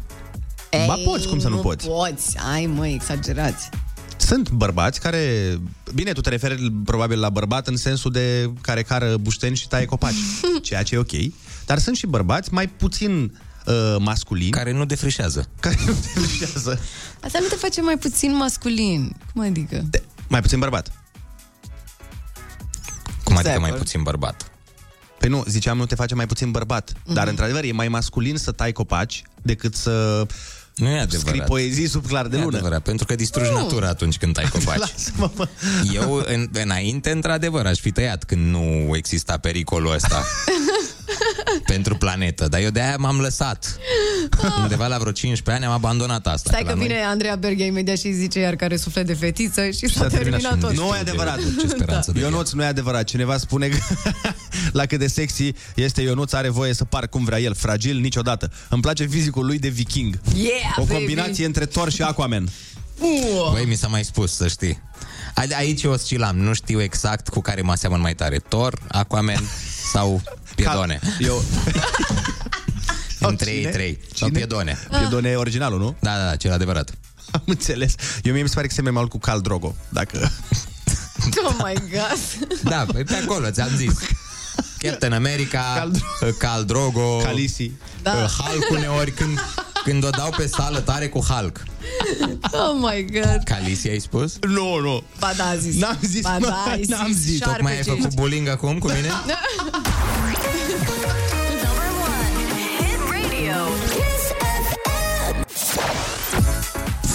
[0.87, 1.87] Ba poți, cum să nu poți?
[1.87, 2.37] poți.
[2.53, 3.69] Ai, mă, exagerați.
[4.17, 5.57] Sunt bărbați care...
[5.95, 9.85] Bine, tu te referi probabil la bărbat în sensul de care cară bușteni și taie
[9.85, 10.15] copaci,
[10.63, 11.11] ceea ce e ok.
[11.67, 13.33] Dar sunt și bărbați mai puțin
[13.67, 14.51] uh, masculini.
[14.51, 15.49] Care nu defrișează.
[15.61, 16.81] Care nu defrișează.
[17.25, 19.17] Asta nu te face mai puțin masculin.
[19.33, 19.83] Cum adică?
[19.91, 20.93] De, mai puțin bărbat.
[23.25, 23.71] Cum adică Exact.
[23.71, 24.51] mai puțin bărbat?
[25.19, 26.93] Păi nu, ziceam nu te face mai puțin bărbat.
[26.93, 27.13] Mm-hmm.
[27.13, 30.27] Dar, într-adevăr, e mai masculin să tai copaci decât să
[30.75, 31.27] Nu e adevărat.
[31.27, 32.57] scrii poezii sub clar de Nu e lună.
[32.57, 34.79] adevărat, pentru că distrugi natura atunci când tai copaci.
[34.79, 35.49] Lasă-mă, mă.
[35.93, 40.25] Eu, în, înainte, într-adevăr, aș fi tăiat când nu exista pericolul ăsta
[41.65, 42.49] pentru planetă.
[42.49, 43.79] Dar eu de-aia m-am lăsat.
[44.63, 46.51] Undeva la vreo 15 ani am abandonat asta.
[46.51, 49.15] Stai la că noi- vine Andreea Berghia imediat și îi zice iar care suflet de
[49.15, 50.73] fetiță și s-a terminat tot.
[50.77, 51.39] Nu e adevărat.
[51.61, 53.05] Ce speranță de Ionuț nu e adevărat.
[53.05, 53.79] Cineva spune că
[54.73, 58.51] la cât de sexy este Ionuț, are voie să par cum vrea el, fragil niciodată.
[58.69, 60.19] Îmi place fizicul lui de viking.
[60.35, 60.93] Yeah, O baby!
[60.93, 62.49] combinație între Thor și Aquaman.
[62.99, 63.51] Uh.
[63.53, 64.83] Băi, mi s-a mai spus, să știi.
[65.35, 68.37] A- Aici oscilam, nu știu exact cu care mă aseamăn mai tare.
[68.39, 69.43] Thor, Aquaman
[69.93, 70.23] sau
[70.55, 71.01] Piedone.
[71.19, 71.43] Eu...
[73.21, 73.71] Între ei Cine?
[73.71, 73.99] trei.
[74.15, 74.39] Sau Cine?
[74.39, 74.79] Piedone.
[74.91, 75.97] Piedone e originalul, nu?
[76.01, 76.91] Da, da, da, cel adevărat.
[77.33, 77.95] Am înțeles.
[78.23, 79.75] Eu mie mi se pare că se mai mult cu Cal Drogo.
[79.89, 80.19] Dacă...
[81.45, 82.49] Oh my god.
[82.63, 83.93] Da, păi pe acolo, ți-am zis.
[84.83, 85.93] Captain America, Cal,
[86.39, 87.71] Cal Drogo, Calisi.
[88.03, 88.11] Da.
[88.13, 89.39] Hulk uneori când,
[89.85, 91.63] când o dau pe sală tare cu Hulk.
[92.53, 93.41] Oh my god.
[93.45, 94.37] Calisi ai spus?
[94.41, 95.03] Nu, nu.
[95.19, 95.81] Ba da, a zis.
[95.81, 97.39] N-am zis, ba, mă, da, ai n-am zis.
[97.39, 98.17] șarpe Tocmai ai ce făcut ești.
[98.21, 99.09] bullying acum cu mine?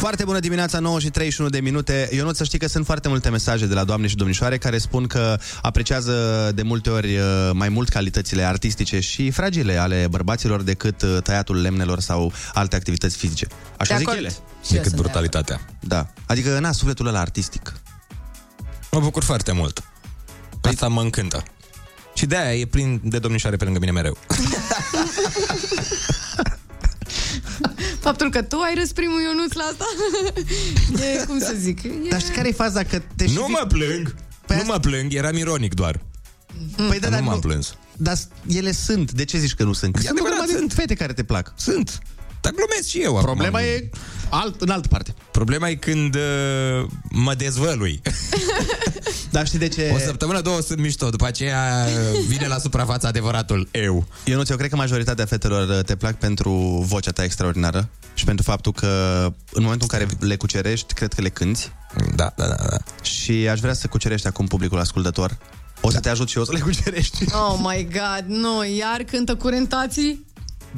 [0.05, 2.09] Foarte bună dimineața, 9 și 31 de minute.
[2.11, 4.77] Eu nu să știi că sunt foarte multe mesaje de la doamne și domnișoare care
[4.77, 10.61] spun că apreciază de multe ori uh, mai mult calitățile artistice și fragile ale bărbaților
[10.61, 13.47] decât uh, tăiatul lemnelor sau alte activități fizice.
[13.77, 14.23] Așa De zic acord.
[14.23, 14.29] ele.
[14.29, 15.59] Și eu Decât sunt de brutalitatea.
[15.79, 16.07] Da.
[16.25, 17.73] Adică, na, sufletul ăla artistic.
[18.91, 19.83] Mă bucur foarte mult.
[20.61, 21.43] Asta mă încântă.
[22.13, 24.17] Și de-aia e plin de domnișoare pe lângă mine mereu.
[28.05, 29.85] Faptul că tu ai râs primul Ionuț la asta
[31.21, 31.89] E, cum să zic e...
[32.09, 32.83] Dar știi care e faza?
[32.83, 34.15] Că te Nu mă plâng!
[34.47, 35.99] Nu mă plâng, eram ironic doar.
[36.75, 37.75] Păi da, nu dar m-am nu, plâns.
[37.97, 39.11] Dar ele sunt.
[39.11, 39.93] De ce zici că nu sunt?
[39.93, 40.73] Că E sunt o adevărat, grămadă de sunt.
[40.79, 41.53] fete care te plac.
[41.57, 41.99] Sunt.
[42.41, 43.69] Dar glumesc și eu Problema acum.
[43.69, 43.89] e
[44.29, 45.13] alt, în altă parte.
[45.31, 48.01] Problema e când uh, mă dezvălui.
[49.31, 49.91] Dar știi de ce...
[49.93, 54.05] O săptămână, două sunt mișto, după aceea uh, vine la suprafața adevăratul eu.
[54.25, 56.51] Eu nu eu cred că majoritatea fetelor uh, te plac pentru
[56.87, 58.87] vocea ta extraordinară și pentru faptul că
[59.51, 61.71] în momentul în care le cucerești, cred că le cânti.
[62.15, 62.55] Da, da, da.
[62.55, 62.77] da.
[63.01, 65.37] Și aș vrea să cucerești acum publicul ascultător.
[65.81, 67.25] O să te ajut și eu să le cucerești.
[67.31, 70.24] Oh my god, nu, iar cântă curentații?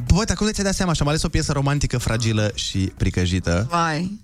[0.05, 0.93] Bă, dar cum de ți-ai dat seama?
[0.93, 3.67] Și am ales o piesă romantică, fragilă și pricăjită.
[3.69, 4.19] Vai.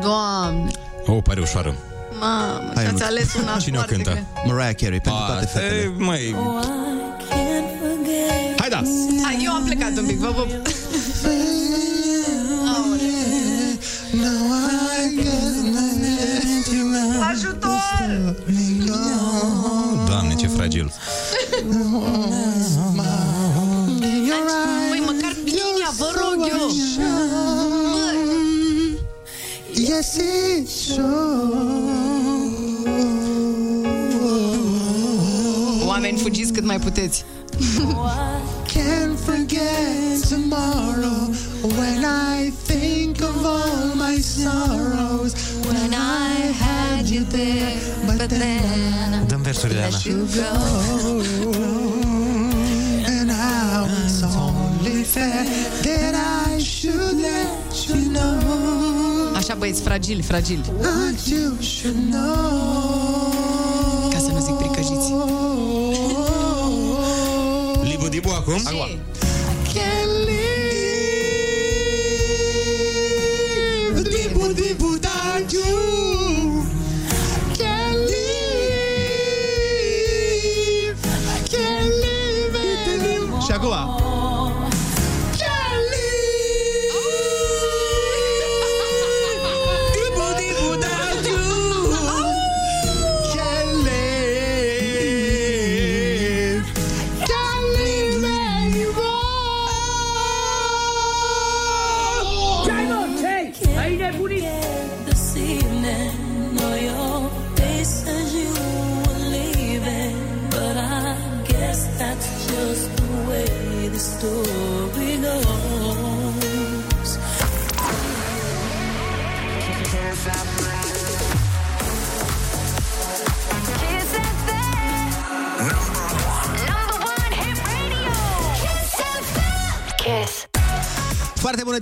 [0.00, 0.70] Doamne,
[1.06, 1.74] O, pare ușoară.
[2.20, 3.00] mamă, Hai, și-ați Ionuț.
[3.02, 4.10] ales una Cine o foarte cântă?
[4.10, 4.26] grea.
[4.46, 5.92] Mariah Carey, pentru toate Asta e, fetele.
[5.98, 6.34] măi,
[8.58, 8.82] Hai da!
[9.22, 10.48] Hai, eu am plecat un pic, vă pup.
[17.30, 18.36] Ajutor!
[20.06, 20.92] Doamne, ce fragil.
[25.98, 26.70] Vă rog eu.
[29.74, 30.98] Yes, it's
[35.86, 37.24] Oameni, fugiți cât mai puteți.
[38.66, 41.30] Can't forget tomorrow
[41.76, 45.32] when I think of all my sorrows.
[45.66, 47.74] When I had you there,
[48.06, 49.98] but then Dăm versurile, Ana.
[55.12, 55.44] Fair
[55.84, 59.34] that I should let you know.
[59.36, 60.62] Așa, băieți, fragili, fragili.
[60.80, 63.30] That you should know.
[64.12, 65.12] Ca să nu zic pricăjiți.
[67.82, 68.56] Libu Dibu acum?
[68.56, 68.98] Ce?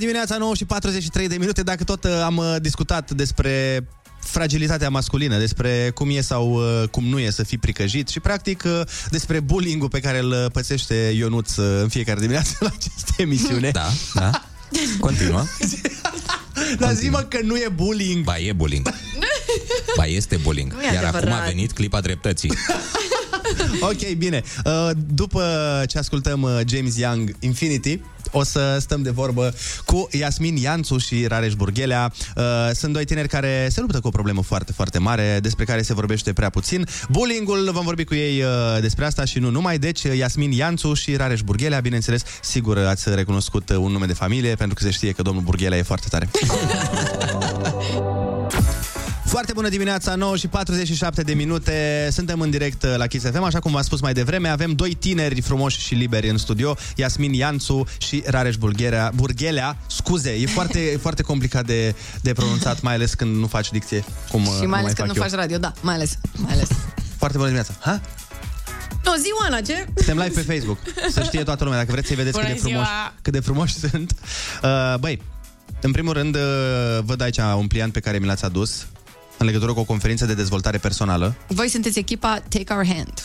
[0.00, 1.62] Dimineața, 9 și 43 de minute.
[1.62, 3.86] Dacă tot uh, am uh, discutat despre
[4.20, 8.62] fragilitatea masculină, despre cum e sau uh, cum nu e să fii pricăjit și practic
[8.66, 8.80] uh,
[9.10, 13.70] despre bullying-ul pe care îl uh, pățește Ionuț uh, în fiecare dimineață la această emisiune.
[13.70, 14.30] Da, da.
[15.00, 15.44] Continuă.
[16.78, 18.24] Dar zi mă că nu e bullying.
[18.24, 18.88] Ba, e bullying.
[19.96, 20.72] Ba, este bullying.
[20.72, 21.42] Nu e Iar acum adevărat.
[21.42, 22.52] a venit clipa dreptății.
[23.80, 24.42] Ok, bine.
[24.64, 25.44] Uh, După
[25.88, 28.00] ce ascultăm uh, James Young Infinity,
[28.30, 29.54] o să stăm de vorbă
[29.84, 32.12] cu Iasmin Ianțu și Rareș Burghelea.
[32.36, 32.42] Uh,
[32.74, 35.94] Sunt doi tineri care se luptă cu o problemă foarte, foarte mare, despre care se
[35.94, 36.86] vorbește prea puțin.
[37.08, 38.48] Bullying-ul, vom vorbi cu ei uh,
[38.80, 39.78] despre asta și nu numai.
[39.78, 44.54] Deci, Iasmin Ianțu și Rareș Burghelea, bineînțeles, sigur ați recunoscut uh, un nume de familie,
[44.54, 46.28] pentru că se știe că domnul Burghelea e foarte tare.
[49.30, 52.08] Foarte bună dimineața, 9 și 47 de minute.
[52.12, 54.48] Suntem în direct uh, la Kiss FM, așa cum v-am spus mai devreme.
[54.48, 59.12] Avem doi tineri frumoși și liberi în studio, Iasmin Ianțu și Rareș Burghelea.
[59.14, 63.70] Burghelea, scuze, e foarte, e foarte complicat de, de pronunțat, mai ales când nu faci
[63.70, 65.28] dicție, cum uh, Și mai ales fac când nu eu.
[65.28, 66.68] faci radio, da, mai ales, mai ales.
[67.16, 67.74] Foarte bună dimineața.
[67.80, 68.00] Ha?
[69.04, 69.86] Nu, zi, Oana, ce?
[69.94, 70.78] Suntem live pe Facebook.
[71.12, 73.14] Să știe toată lumea, dacă vreți să-i vedeți cât Bună de, frumoși, ziua!
[73.22, 74.14] cât de frumoși sunt.
[74.62, 75.22] Uh, băi,
[75.80, 76.40] în primul rând, uh,
[77.04, 78.86] văd aici un pliant pe care mi l-ați adus
[79.40, 81.34] în legătură cu o conferință de dezvoltare personală.
[81.46, 83.22] Voi sunteți echipa Take Our Hand.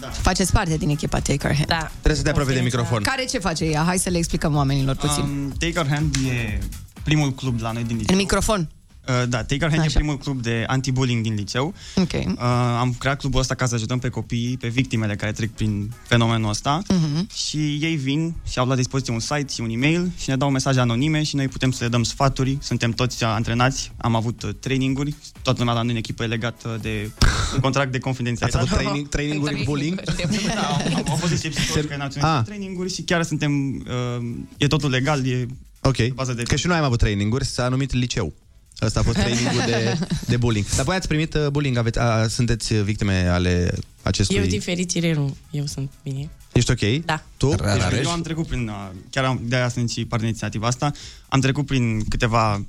[0.00, 0.08] Da.
[0.08, 1.66] Faceți parte din echipa Take Our Hand.
[1.68, 1.90] Da.
[1.90, 3.02] Trebuie să te apropii de microfon.
[3.02, 3.82] Care ce face ea?
[3.82, 5.22] Hai să le explicăm oamenilor puțin.
[5.22, 6.58] Um, Take Our Hand e
[7.02, 8.14] primul club la noi din liceu.
[8.14, 8.68] În microfon.
[9.08, 11.74] Uh, da, Take Our Hand e primul club de anti-bullying din liceu.
[11.94, 12.12] Ok.
[12.12, 12.38] Uh,
[12.78, 16.48] am creat clubul ăsta ca să ajutăm pe copii, pe victimele care trec prin fenomenul
[16.48, 17.28] ăsta Mhm.
[17.34, 20.50] și ei vin și au la dispoziție un site și un e-mail și ne dau
[20.50, 22.58] mesaje anonime și noi putem să le dăm sfaturi.
[22.60, 26.26] Suntem toți uh, antrenați, am avut uh, traininguri, toată lumea la noi în echipă e
[26.26, 27.10] legată de
[27.54, 28.64] un contract de confidențialitate.
[28.64, 30.00] Ați avut training, traininguri bullying?
[30.54, 30.60] Da,
[30.96, 32.42] au, au fost niște psihologi care ne-au trimis Ah.
[32.44, 35.46] traininguri și chiar suntem, uh, e totul legal, e
[35.82, 36.08] Ok.
[36.14, 36.42] bază de...
[36.42, 38.32] Că și noi am avut traininguri, s-a numit liceu.
[38.78, 40.66] Asta a fost trainingul de, de bullying.
[40.76, 44.36] Dar voi ați primit uh, bullying, aveți, a, sunteți victime ale acestui...
[44.36, 45.36] Eu, din fericire, nu.
[45.50, 46.30] Eu sunt bine.
[46.52, 47.04] Ești ok?
[47.04, 47.24] Da.
[47.36, 47.48] Tu?
[47.48, 50.92] Deci, eu am trecut prin, uh, chiar am, de-aia sunt și part din inițiativa asta,
[51.28, 52.64] am trecut prin câteva uh,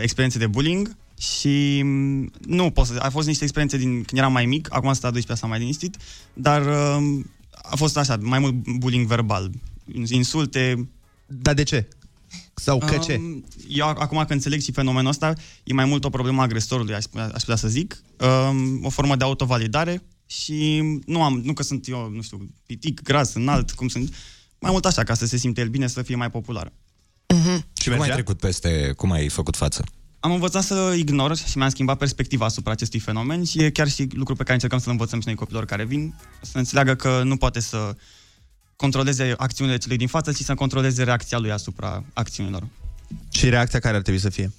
[0.00, 4.32] experiențe de bullying și mm, nu pot să, a fost niște experiențe din când eram
[4.32, 5.96] mai mic, acum sunt a 12 asta mai liniștit,
[6.32, 7.20] dar uh,
[7.62, 9.50] a fost așa, mai mult bullying verbal,
[10.06, 10.88] insulte.
[11.26, 11.88] Dar de ce?
[12.60, 13.16] Sau că ce?
[13.16, 15.32] Um, Eu ac- acum că înțeleg și fenomenul ăsta,
[15.64, 18.02] e mai mult o problemă a agresorului, aș, putea- aș putea să zic,
[18.50, 23.02] um, o formă de autovalidare și nu am, nu că sunt eu, nu știu, pitic,
[23.02, 24.14] gras, înalt, cum sunt,
[24.58, 26.72] mai mult așa, ca să se simte el bine, să fie mai popular.
[27.80, 29.84] Și cum ai trecut peste, cum ai făcut față?
[30.20, 34.08] Am învățat să ignor și mi-am schimbat perspectiva asupra acestui fenomen și e chiar și
[34.12, 37.36] lucru pe care încercăm să-l învățăm și noi copilor care vin, să înțeleagă că nu
[37.36, 37.96] poate să
[38.80, 42.66] controleze acțiunile celui din față, ci să controleze reacția lui asupra acțiunilor.
[43.30, 44.52] Și reacția care ar trebui să fie?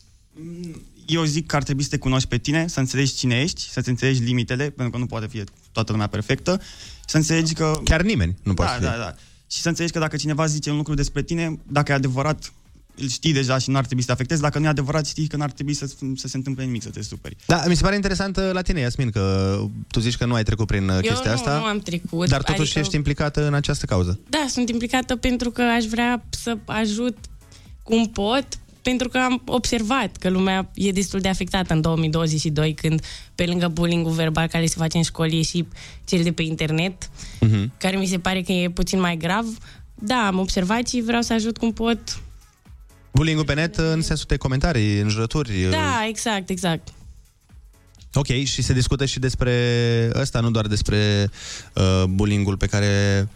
[1.06, 3.90] Eu zic că ar trebui să te cunoști pe tine, să înțelegi cine ești, să-ți
[3.90, 7.82] înțelegi limitele, pentru că nu poate fi toată lumea perfectă, și să înțelegi că...
[7.84, 8.98] Chiar nimeni nu poate da, fi.
[8.98, 9.16] Da, da.
[9.52, 12.54] Și să înțelegi că dacă cineva zice un lucru despre tine, dacă e adevărat,
[12.96, 15.28] îl știi deja și nu ar trebui să te afectezi, dacă nu e adevărat, știi
[15.28, 15.86] că n-ar trebui să,
[16.16, 17.36] să se întâmple nimic, să te superi.
[17.46, 19.58] Da, mi se pare interesant uh, la tine, Iasmin, că
[19.92, 21.58] tu zici că nu ai trecut prin uh, Eu chestia nu, asta.
[21.58, 22.28] nu am trecut.
[22.30, 24.20] Dar totuși adică- ești implicată în această cauză.
[24.30, 27.18] Da, sunt implicată pentru că aș vrea să ajut
[27.84, 28.46] cum pot,
[28.82, 33.02] pentru că am observat că lumea e destul de afectată în 2022, când
[33.36, 35.66] pe lângă bullying-ul verbal care se face în școli e și
[36.06, 37.72] cel de pe internet, Mhm.
[37.78, 39.46] care mi se pare că e puțin mai grav.
[39.96, 42.00] Da, am observat și vreau să ajut cum pot.
[43.14, 45.64] Bullying-ul pe net uh, în sensul de comentarii, înjurături.
[45.66, 46.88] uh, Da, exact, exact.
[48.14, 51.30] Ok, și se discută și despre ăsta, nu doar despre
[51.74, 53.28] uh, bullying-ul pe care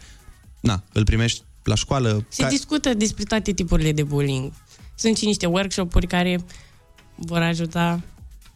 [0.60, 2.26] na, îl primești la școală.
[2.28, 4.52] Se discută despre toate tipurile de bullying.
[4.94, 6.40] Sunt și niște workshop-uri care
[7.14, 8.00] vor ajuta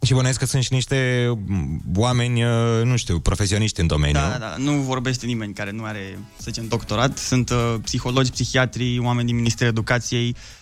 [0.03, 2.51] Și bănuiesc că sunt și niște m, oameni, uh,
[2.85, 4.21] nu știu, profesioniști în domeniu.
[4.21, 4.55] Da, da, da.
[4.59, 7.19] Nu vorbește nimeni care nu are, să zicem, doctorat.
[7.19, 10.60] Sunt uh, psihologi, psihiatri, oameni din Ministerul Educației, uh,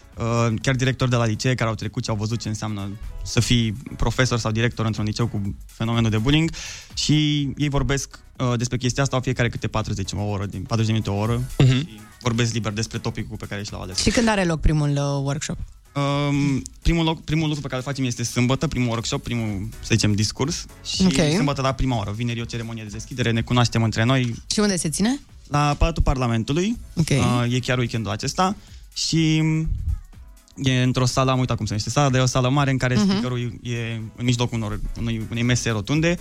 [0.62, 2.88] chiar directori de la licee care au trecut și au văzut ce înseamnă
[3.24, 6.50] să fii profesor sau director într-un liceu cu fenomenul de bullying
[6.94, 7.14] și
[7.56, 10.92] ei vorbesc uh, despre chestia asta o fiecare câte 40 o oră, din 40 de
[10.92, 11.68] minute o oră Mhm.
[11.78, 13.98] și vorbesc liber despre topicul pe care și l-au ales.
[14.02, 15.56] Și când are loc primul uh, workshop?
[15.94, 19.88] Um, primul, loc, primul lucru pe care îl facem este sâmbătă, primul workshop, primul, să
[19.90, 21.32] zicem, discurs și Ok.
[21.34, 22.12] sâmbătă la prima oră.
[22.16, 25.20] Vineri e o ceremonie de deschidere, ne cunoaștem între noi, Și unde se ține?
[25.48, 26.76] la Palatul Parlamentului.
[26.96, 27.08] Ok.
[27.10, 28.56] Uh, e chiar weekendul acesta
[28.94, 29.42] și
[30.62, 32.76] e într-o sală, am uitat cum se numește sala, dar e o sală mare în
[32.76, 33.08] care Mhm.
[33.08, 33.76] speakerul e
[34.16, 36.18] în mijlocul unor, unei, unei mese rotunde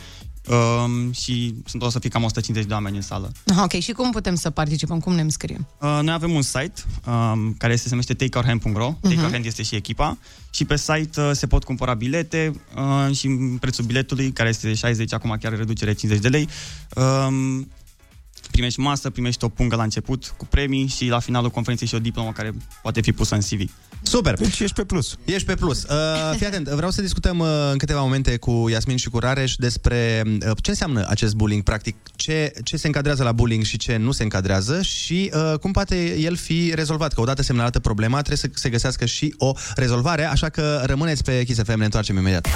[0.48, 3.32] um, și sunt o să fie cam 150 de oameni în sală.
[3.48, 5.00] Aha, ok, și cum putem să participăm?
[5.00, 5.68] Cum ne înscriem?
[5.82, 6.74] Uh, noi avem un site
[7.08, 9.00] um, care se numește takeourhand.ro Mhm.
[9.02, 10.18] Take Our Hand este și echipa
[10.50, 12.52] și pe site uh, se pot cumpăra bilete
[13.08, 13.28] uh, și
[13.60, 16.48] prețul biletului, care este de 60, acum chiar reducere 50 de lei,
[16.96, 17.68] um,
[18.52, 22.00] primești masă, primești o pungă la început cu premii și la finalul conferinței și o
[22.00, 23.70] diplomă care poate fi pusă în CV.
[24.08, 24.34] Super!
[24.34, 25.18] Deci ești pe plus.
[25.26, 25.84] Ești pe plus.
[25.84, 29.56] Uh, fii atent, vreau să discutăm uh, în câteva momente cu Iasmin și cu Rareș
[29.56, 33.98] despre uh, ce înseamnă acest bullying, practic, ce, ce se încadrează la bullying și ce
[33.98, 38.38] nu se încadrează și uh, cum poate el fi rezolvat, că odată semnalată problema trebuie
[38.38, 42.48] să se găsească și o rezolvare, așa că rămâneți pe Kiss FM, ne întoarcem imediat.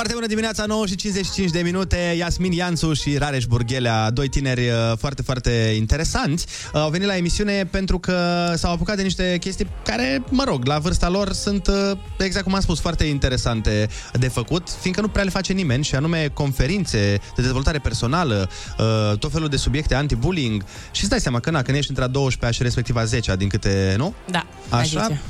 [0.00, 2.14] Foarte bună dimineața, 9 și 55 de minute.
[2.18, 7.16] Iasmin Ianțu și Rareș Burghelea, doi tineri uh, foarte, foarte interesanți, uh, au venit la
[7.16, 11.66] emisiune pentru că s-au apucat de niște chestii care, mă rog, la vârsta lor sunt,
[11.66, 15.84] uh, exact cum am spus, foarte interesante de făcut, fiindcă nu prea le face nimeni,
[15.84, 21.20] și anume conferințe de dezvoltare personală, uh, tot felul de subiecte anti-bullying și îți dai
[21.20, 24.14] seama că, na, când ești între a 12 și respectiv a 10 din câte, nu?
[24.30, 25.20] Da, Așa, adică.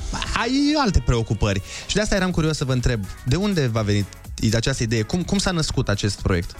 [0.41, 1.63] ai alte preocupări.
[1.87, 4.07] Și de asta eram curios să vă întreb, de unde v-a venit
[4.55, 5.03] această idee?
[5.03, 6.57] Cum, cum s-a născut acest proiect?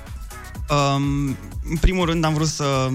[0.71, 1.37] Um,
[1.71, 2.89] în primul rând am vrut să...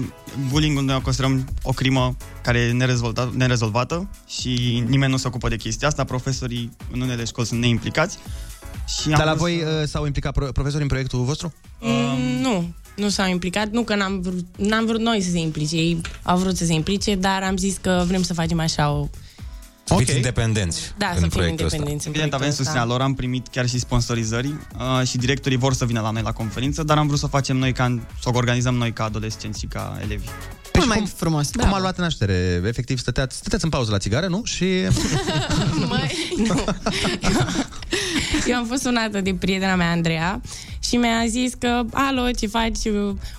[0.48, 5.48] Bullying-ul noi o considerăm o crimă care e nerezolvată, nerezolvată și nimeni nu se ocupă
[5.48, 6.04] de chestia asta.
[6.04, 8.18] Profesorii în unele școli sunt neimplicați.
[9.00, 11.52] Și Dar am la vrut voi uh, s-au implicat pro- profesorii în proiectul vostru?
[11.80, 13.70] Um, nu, nu s-au implicat.
[13.70, 15.76] Nu că n-am vrut, n-am vrut noi să se implice.
[15.76, 19.08] Ei au vrut să se implice, dar am zis că vrem să facem așa o...
[19.88, 21.76] Să fiți independenți Da, în să fim proiectul ăsta.
[21.76, 22.92] independenți în Evident, avem proiectul susținerea ăsta.
[22.98, 24.48] lor, am primit chiar și sponsorizări
[25.00, 27.28] uh, și directorii vor să vină la noi la conferință, dar am vrut să o
[27.28, 30.26] facem noi, ca, să o organizăm noi ca adolescenți și ca elevi.
[30.74, 31.50] Mult mai frumos.
[31.50, 32.62] Cum a luat naștere?
[32.66, 34.40] Efectiv, stăteați, stăteați în pauză la țigară, nu?
[34.44, 34.64] Și...
[35.88, 36.64] Măi, nu.
[38.46, 40.40] Eu am fost sunată de prietena mea, Andreea,
[40.88, 42.78] și mi-a zis că, alo, ce faci?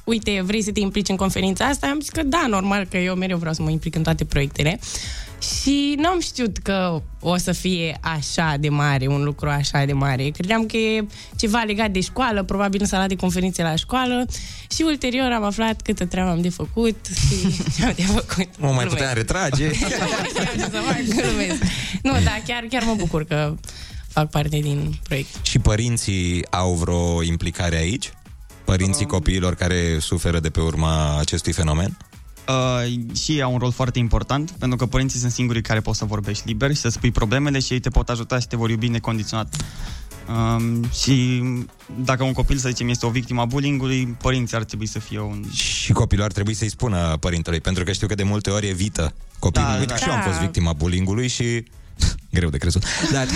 [0.03, 1.87] Uite, vrei să te implici în conferința asta?
[1.87, 4.79] Am zis că da, normal, că eu mereu vreau să mă implic în toate proiectele.
[5.61, 9.93] Și nu am știut că o să fie așa de mare, un lucru așa de
[9.93, 10.29] mare.
[10.29, 11.05] Credeam că e
[11.35, 14.25] ceva legat de școală, probabil în sala de conferințe la școală
[14.75, 16.95] și ulterior am aflat câtă treabă am de făcut
[17.27, 18.47] și ce am de făcut.
[18.61, 18.89] O mai Glumesc.
[18.89, 19.69] puteam retrage.
[19.71, 19.77] Ce
[20.59, 21.01] să fac?
[21.01, 21.61] Glumesc.
[22.01, 23.55] Nu, da, chiar, chiar mă bucur că
[24.17, 25.45] fac parte din proiect.
[25.45, 28.11] și părinții au vreo implicare aici?
[28.65, 31.97] Părinții copiilor care suferă de pe urma acestui fenomen?
[32.47, 35.95] Uh, și ei au un rol foarte important, pentru că părinții sunt singurii care pot
[35.95, 38.69] să vorbești liber și să spui problemele și ei te pot ajuta și te vor
[38.69, 39.55] iubi necondiționat.
[40.29, 41.43] Um, și
[42.03, 45.19] dacă un copil, să zicem, este o victimă a bullying-ului, părinții ar trebui să fie
[45.19, 45.43] un...
[45.53, 49.13] Și copilul ar trebui să-i spună părintelui, pentru că știu că de multe ori evită
[49.39, 49.67] copilul.
[49.67, 49.95] Da, Uite, da.
[49.95, 50.25] și eu am Da.
[50.29, 51.63] fost victima bullying-ului și...
[52.31, 52.83] Greu de crezut.
[53.11, 53.27] Dar,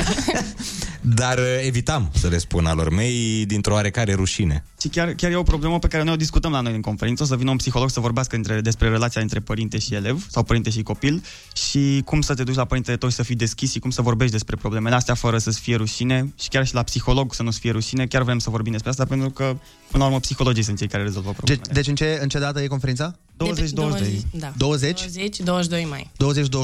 [1.20, 4.64] dar uh, evitam să le spun alor mei dintr-o oarecare rușine.
[4.82, 7.24] Și chiar, chiar e o problemă pe care noi o discutăm la noi în conferință,
[7.24, 10.44] o să vină un psiholog să vorbească între, despre relația între părinte și elev sau
[10.44, 13.72] părinte și copil și cum să te duci la părintele tău și să fii deschis
[13.72, 16.84] și cum să vorbești despre problemele astea fără să-ți fie rușine și chiar și la
[16.84, 18.08] psiholog să nu-ți fie rușine.
[18.08, 19.44] Chiar vrem să vorbim despre asta pentru că,
[19.92, 21.74] până la urmă, psihologii sunt cei care rezolvă Deci, problemele.
[21.74, 23.16] deci în, ce, în ce dată e conferința?
[23.42, 24.22] 20-22.
[24.32, 24.54] Da.
[24.58, 25.02] 20?
[25.02, 26.12] 20, 22 mai.
[26.14, 26.18] 20-22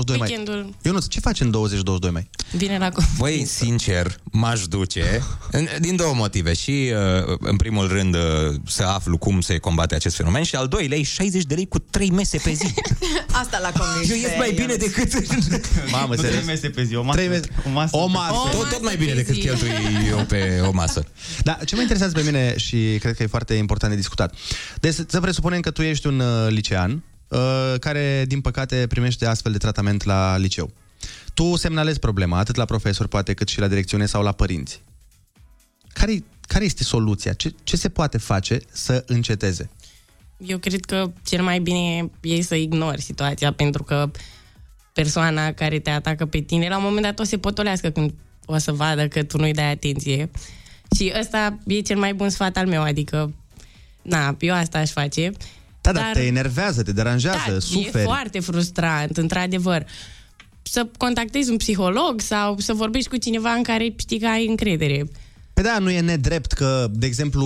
[0.08, 0.18] mai.
[0.20, 1.54] Weekendul Ionuț, ce faci în
[2.08, 2.30] 20-22 mai?
[2.52, 5.22] vine la Băi, sincer, m-aș duce
[5.52, 6.54] în- din două motive.
[6.54, 6.92] Și,
[7.28, 11.04] uh, în primul rând, uh, să aflu cum se combate acest fenomen și, al doilea,
[11.04, 12.74] 60 de lei cu 3 mese pe zi.
[13.42, 14.10] Asta la convins.
[14.10, 15.14] Eu ies mai bine decât...
[15.92, 16.34] Mamă, nu serios?
[16.36, 17.18] trei mese pe zi, o masă.
[17.18, 17.98] Trei mese- O masă.
[17.98, 18.50] O masă.
[18.58, 19.70] Tot, tot mai bine decât cheltui
[20.10, 21.04] eu pe o masă.
[21.44, 24.34] Da, ce mă interesează pe mine și cred că e foarte important de discutat.
[24.80, 27.40] Deci să presupunem că tu ești un uh, licean uh,
[27.80, 30.72] care, din păcate, primește astfel de tratament la liceu.
[31.34, 34.82] Tu semnalezi problema, atât la profesor, poate, cât și la direcțiune sau la părinți.
[35.94, 37.34] Care, care este soluția?
[37.34, 39.70] Ce, ce se poate face să înceteze?
[40.38, 44.12] Eu cred că cel mai bine e să ignori situația, pentru că
[44.94, 48.14] persoana care te atacă pe tine, la un moment dat o să se potolească când
[48.46, 50.30] o să vadă că tu nu-i dai atenție.
[50.96, 53.34] Și ăsta e cel mai bun sfat al meu, adică,
[54.02, 55.32] na, eu asta aș face.
[55.82, 58.04] Da, dar te enervează, te deranjează, da, suferi.
[58.04, 59.86] e foarte frustrant, într-adevăr.
[60.62, 65.10] Să contactezi un psiholog sau să vorbești cu cineva în care știi că ai încredere.
[65.58, 67.46] Pe da, nu e nedrept că, de exemplu,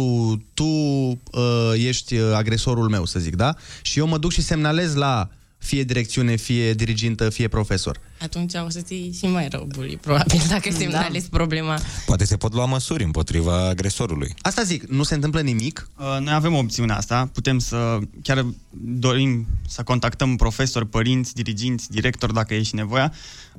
[0.54, 3.56] tu uh, ești uh, agresorul meu, să zic, da?
[3.82, 5.30] Și eu mă duc și semnalez la
[5.62, 8.00] fie direcțiune, fie dirigintă, fie profesor.
[8.22, 10.76] Atunci o să ți și mai rău bully, probabil, dacă Da.
[10.78, 11.80] semnalezi problema.
[12.06, 14.34] Poate se pot lua măsuri împotriva agresorului.
[14.42, 15.90] Asta zic, nu se întâmplă nimic?
[15.98, 18.46] Uh, Noi avem opțiunea asta, putem să, chiar
[18.84, 23.14] dorim să contactăm profesori, părinți, diriginți, directori, dacă e și nevoia,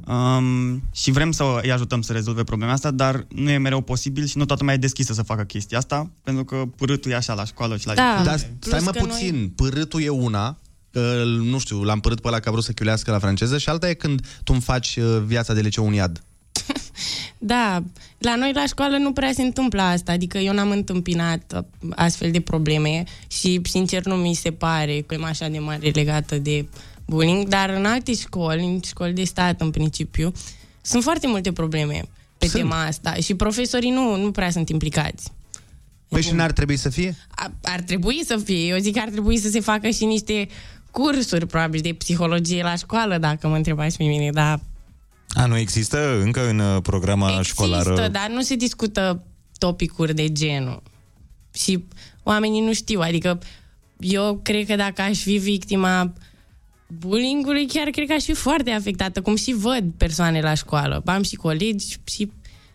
[0.07, 4.27] um, și vrem să îi ajutăm să rezolve problema asta, dar nu e mereu posibil
[4.27, 7.35] și nu toată lumea e deschisă să facă chestia asta, pentru că pârâtul e așa
[7.35, 8.23] la școală și la Da.
[8.25, 9.53] Dar Plus stai mă că puțin, noi...
[9.57, 10.57] pârâtul e una,
[10.93, 13.69] că, nu știu, l-am părât pe ăla că a vrut să chiulească la franceză și
[13.69, 16.23] alta e când tu îmi faci uh, viața de liceu un iad.
[17.45, 17.83] Da,
[18.19, 22.31] la noi la școală nu prea se întâmplă asta, adică eu n-am întâmpinat uh, astfel
[22.31, 26.67] de probleme și sincer nu mi se pare că e așa de mare legată de
[27.07, 30.33] bullying, dar în alte școli, în școli de stat în principiu,
[30.81, 32.05] sunt foarte multe probleme
[32.39, 32.63] pe Sunt.
[32.63, 35.31] tema asta și profesorii nu, nu prea sunt implicați.
[36.09, 37.17] Păi și n-ar trebui să fie?
[37.29, 40.49] A- ar trebui să fie, eu zic că ar trebui să se facă și niște
[40.93, 44.61] cursuri probabil de psihologie la școală, dacă mă întrebați pe mine, dar
[45.35, 47.91] A, nu există încă în uh, programa școlară?
[47.91, 49.25] Există, dar nu se discută
[49.59, 50.83] topicuri de genul.
[51.55, 51.85] Și
[52.23, 53.39] oamenii nu știu, adică
[53.99, 56.13] eu cred că dacă aș fi victima
[56.99, 61.03] bullying-ului, chiar cred că aș fi foarte afectată, cum și văd persoane la școală.
[61.05, 62.31] Am și colegi și,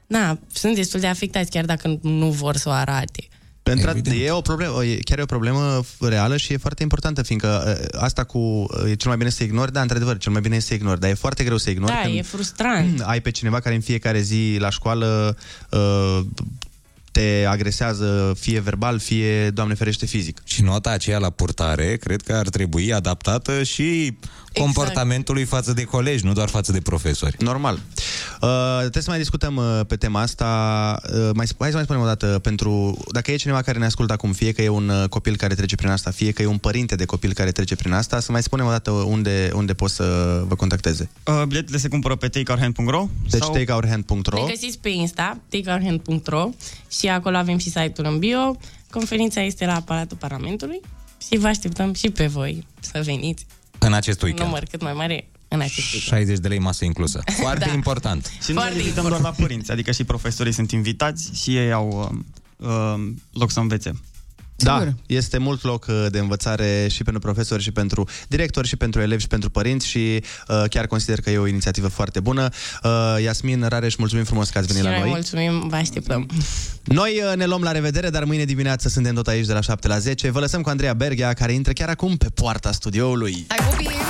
[0.08, 3.28] na, sunt destul de afectați, chiar dacă nu vor să o arate.
[3.68, 7.78] Pentru e o problemă, e, chiar e o problemă reală și e foarte importantă, fiindcă
[7.92, 10.56] uh, asta cu uh, e cel mai bine să ignori, da, într-adevăr, cel mai bine
[10.56, 13.02] e să ignori, dar e foarte greu să ignori Da, când e frustrant.
[13.12, 15.38] ai pe cineva care în fiecare zi la școală
[15.70, 16.20] uh,
[17.12, 20.42] te agresează fie verbal, fie, Doamne ferește, fizic.
[20.44, 24.18] Și nota aceea la purtare, cred că ar trebui adaptată și
[24.58, 27.36] comportamentului față de colegi, nu doar față de profesori.
[27.40, 27.80] Normal.
[28.42, 30.46] Uh, trebuie să mai discutăm uh, pe tema asta.
[31.14, 32.98] Uh, mai, sp- hai să mai spunem o dată pentru...
[33.12, 35.76] Dacă e cineva care ne ascultă acum, fie că e un uh, copil care trece
[35.76, 38.44] prin asta, fie că e un părinte de copil care trece prin asta, să mai
[38.44, 40.04] spunem o dată unde, unde pot să
[40.48, 41.10] vă contacteze.
[41.26, 43.54] Uh, biletele se cumpără pe takeourhand.ro Deci sau...
[43.54, 46.50] takeourhand.ro Ne găsiți pe Insta, takeourhand.ro
[46.90, 48.58] și acolo avem și site-ul în bio.
[48.92, 50.80] Conferința este la Palatul Parlamentului
[51.28, 53.46] și vă așteptăm și pe voi să veniți.
[53.80, 54.50] În acest Un weekend.
[54.50, 56.02] număr cât mai mare în acest weekend.
[56.04, 57.22] 60 de lei masă inclusă.
[57.42, 57.74] Foarte Da.
[57.74, 58.26] important.
[58.44, 61.72] Și nu Foarte ne limităm doar la părinți, adică și profesorii sunt invitați și ei
[61.72, 62.12] au
[62.60, 63.92] uh, uh, loc să învețe.
[64.58, 69.02] Da, este mult loc uh, de învățare și pentru profesori, și pentru directori, și pentru
[69.02, 72.50] elevi, și pentru părinți și uh, chiar consider că e o inițiativă foarte bună.
[72.84, 75.10] Uh, Iasmin Rareș, mulțumim frumos că ați venit și la noi noi.
[75.10, 76.28] mulțumim, vă așteptăm.
[76.84, 79.88] Noi uh, ne luăm la revedere, dar mâine dimineață suntem tot aici de la 7
[79.88, 80.32] la 10.
[80.32, 83.46] Vă lăsăm cu Andreea Berghea, care intră chiar acum pe poarta studioului.
[83.48, 84.08] Hai, copii!